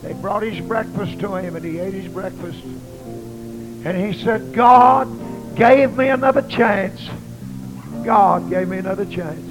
[0.01, 2.59] they brought his breakfast to him, and he ate his breakfast.
[2.64, 5.09] And he said, God
[5.57, 7.07] gave me another chance.
[8.03, 9.47] God gave me another chance.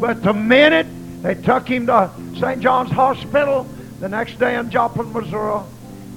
[0.00, 0.86] But the minute
[1.22, 2.10] they took him to
[2.40, 2.60] St.
[2.60, 3.64] John's Hospital
[4.00, 5.60] the next day in Joplin, Missouri,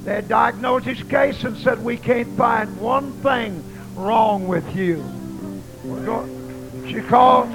[0.06, 3.62] they diagnosed his case and said, we can't find one thing
[3.98, 5.04] wrong with you.
[5.84, 7.50] She called,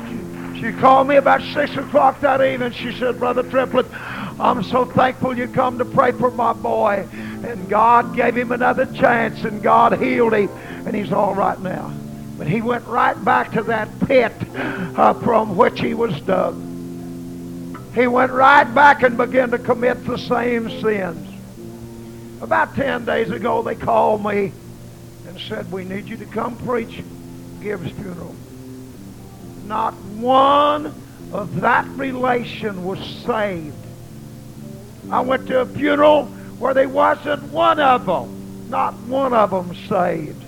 [0.56, 2.72] she called me about 6 o'clock that evening.
[2.72, 3.86] She said, Brother Triplett,
[4.40, 7.06] I'm so thankful you come to pray for my boy.
[7.12, 10.48] And God gave him another chance, and God healed him,
[10.86, 11.92] and he's all right now.
[12.36, 16.54] But he went right back to that pit uh, from which he was dug.
[17.94, 22.42] He went right back and began to commit the same sins.
[22.42, 24.52] About 10 days ago, they called me
[25.28, 26.98] and said, we need you to come preach
[27.60, 28.34] Gibbs' funeral.
[29.66, 30.94] Not one
[31.32, 33.74] of that relation was saved.
[35.10, 36.26] I went to a funeral
[36.58, 40.42] where there wasn't one of them, not one of them saved.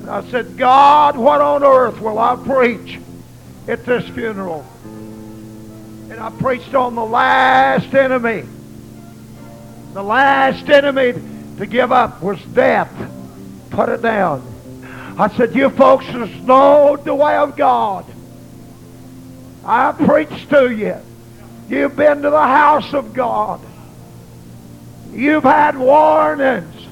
[0.00, 2.98] And I said, God, what on earth will I preach
[3.68, 4.66] at this funeral?
[4.84, 8.44] And I preached on the last enemy.
[9.92, 11.12] The last enemy
[11.58, 12.90] to give up was death.
[13.72, 14.46] Put it down.
[15.18, 18.06] I said, you folks just know the way of God.
[19.64, 20.96] I preached to you.
[21.68, 23.60] You've been to the house of God.
[25.12, 26.82] You've had warnings.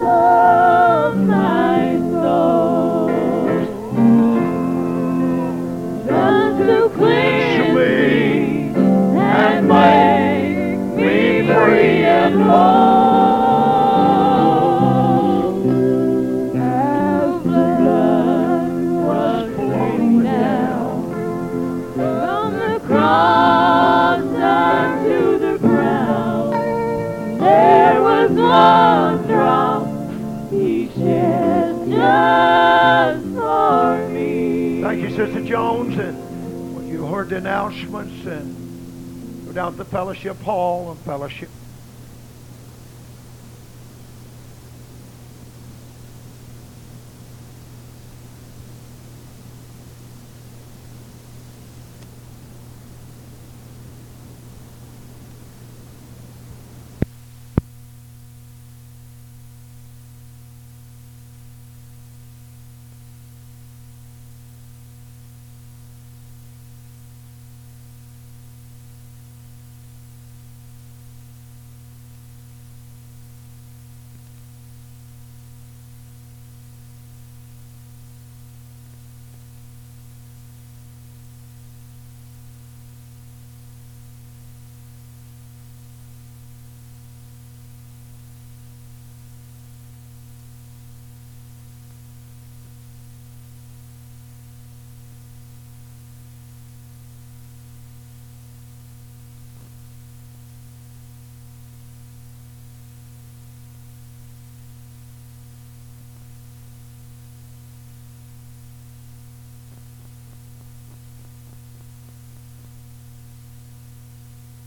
[0.00, 3.08] of my soul.
[6.06, 8.72] Just to cleanse me
[9.20, 12.87] and make me free and whole.
[35.18, 35.98] Sister Jones.
[35.98, 41.48] And when you heard the announcements and go the fellowship hall and fellowship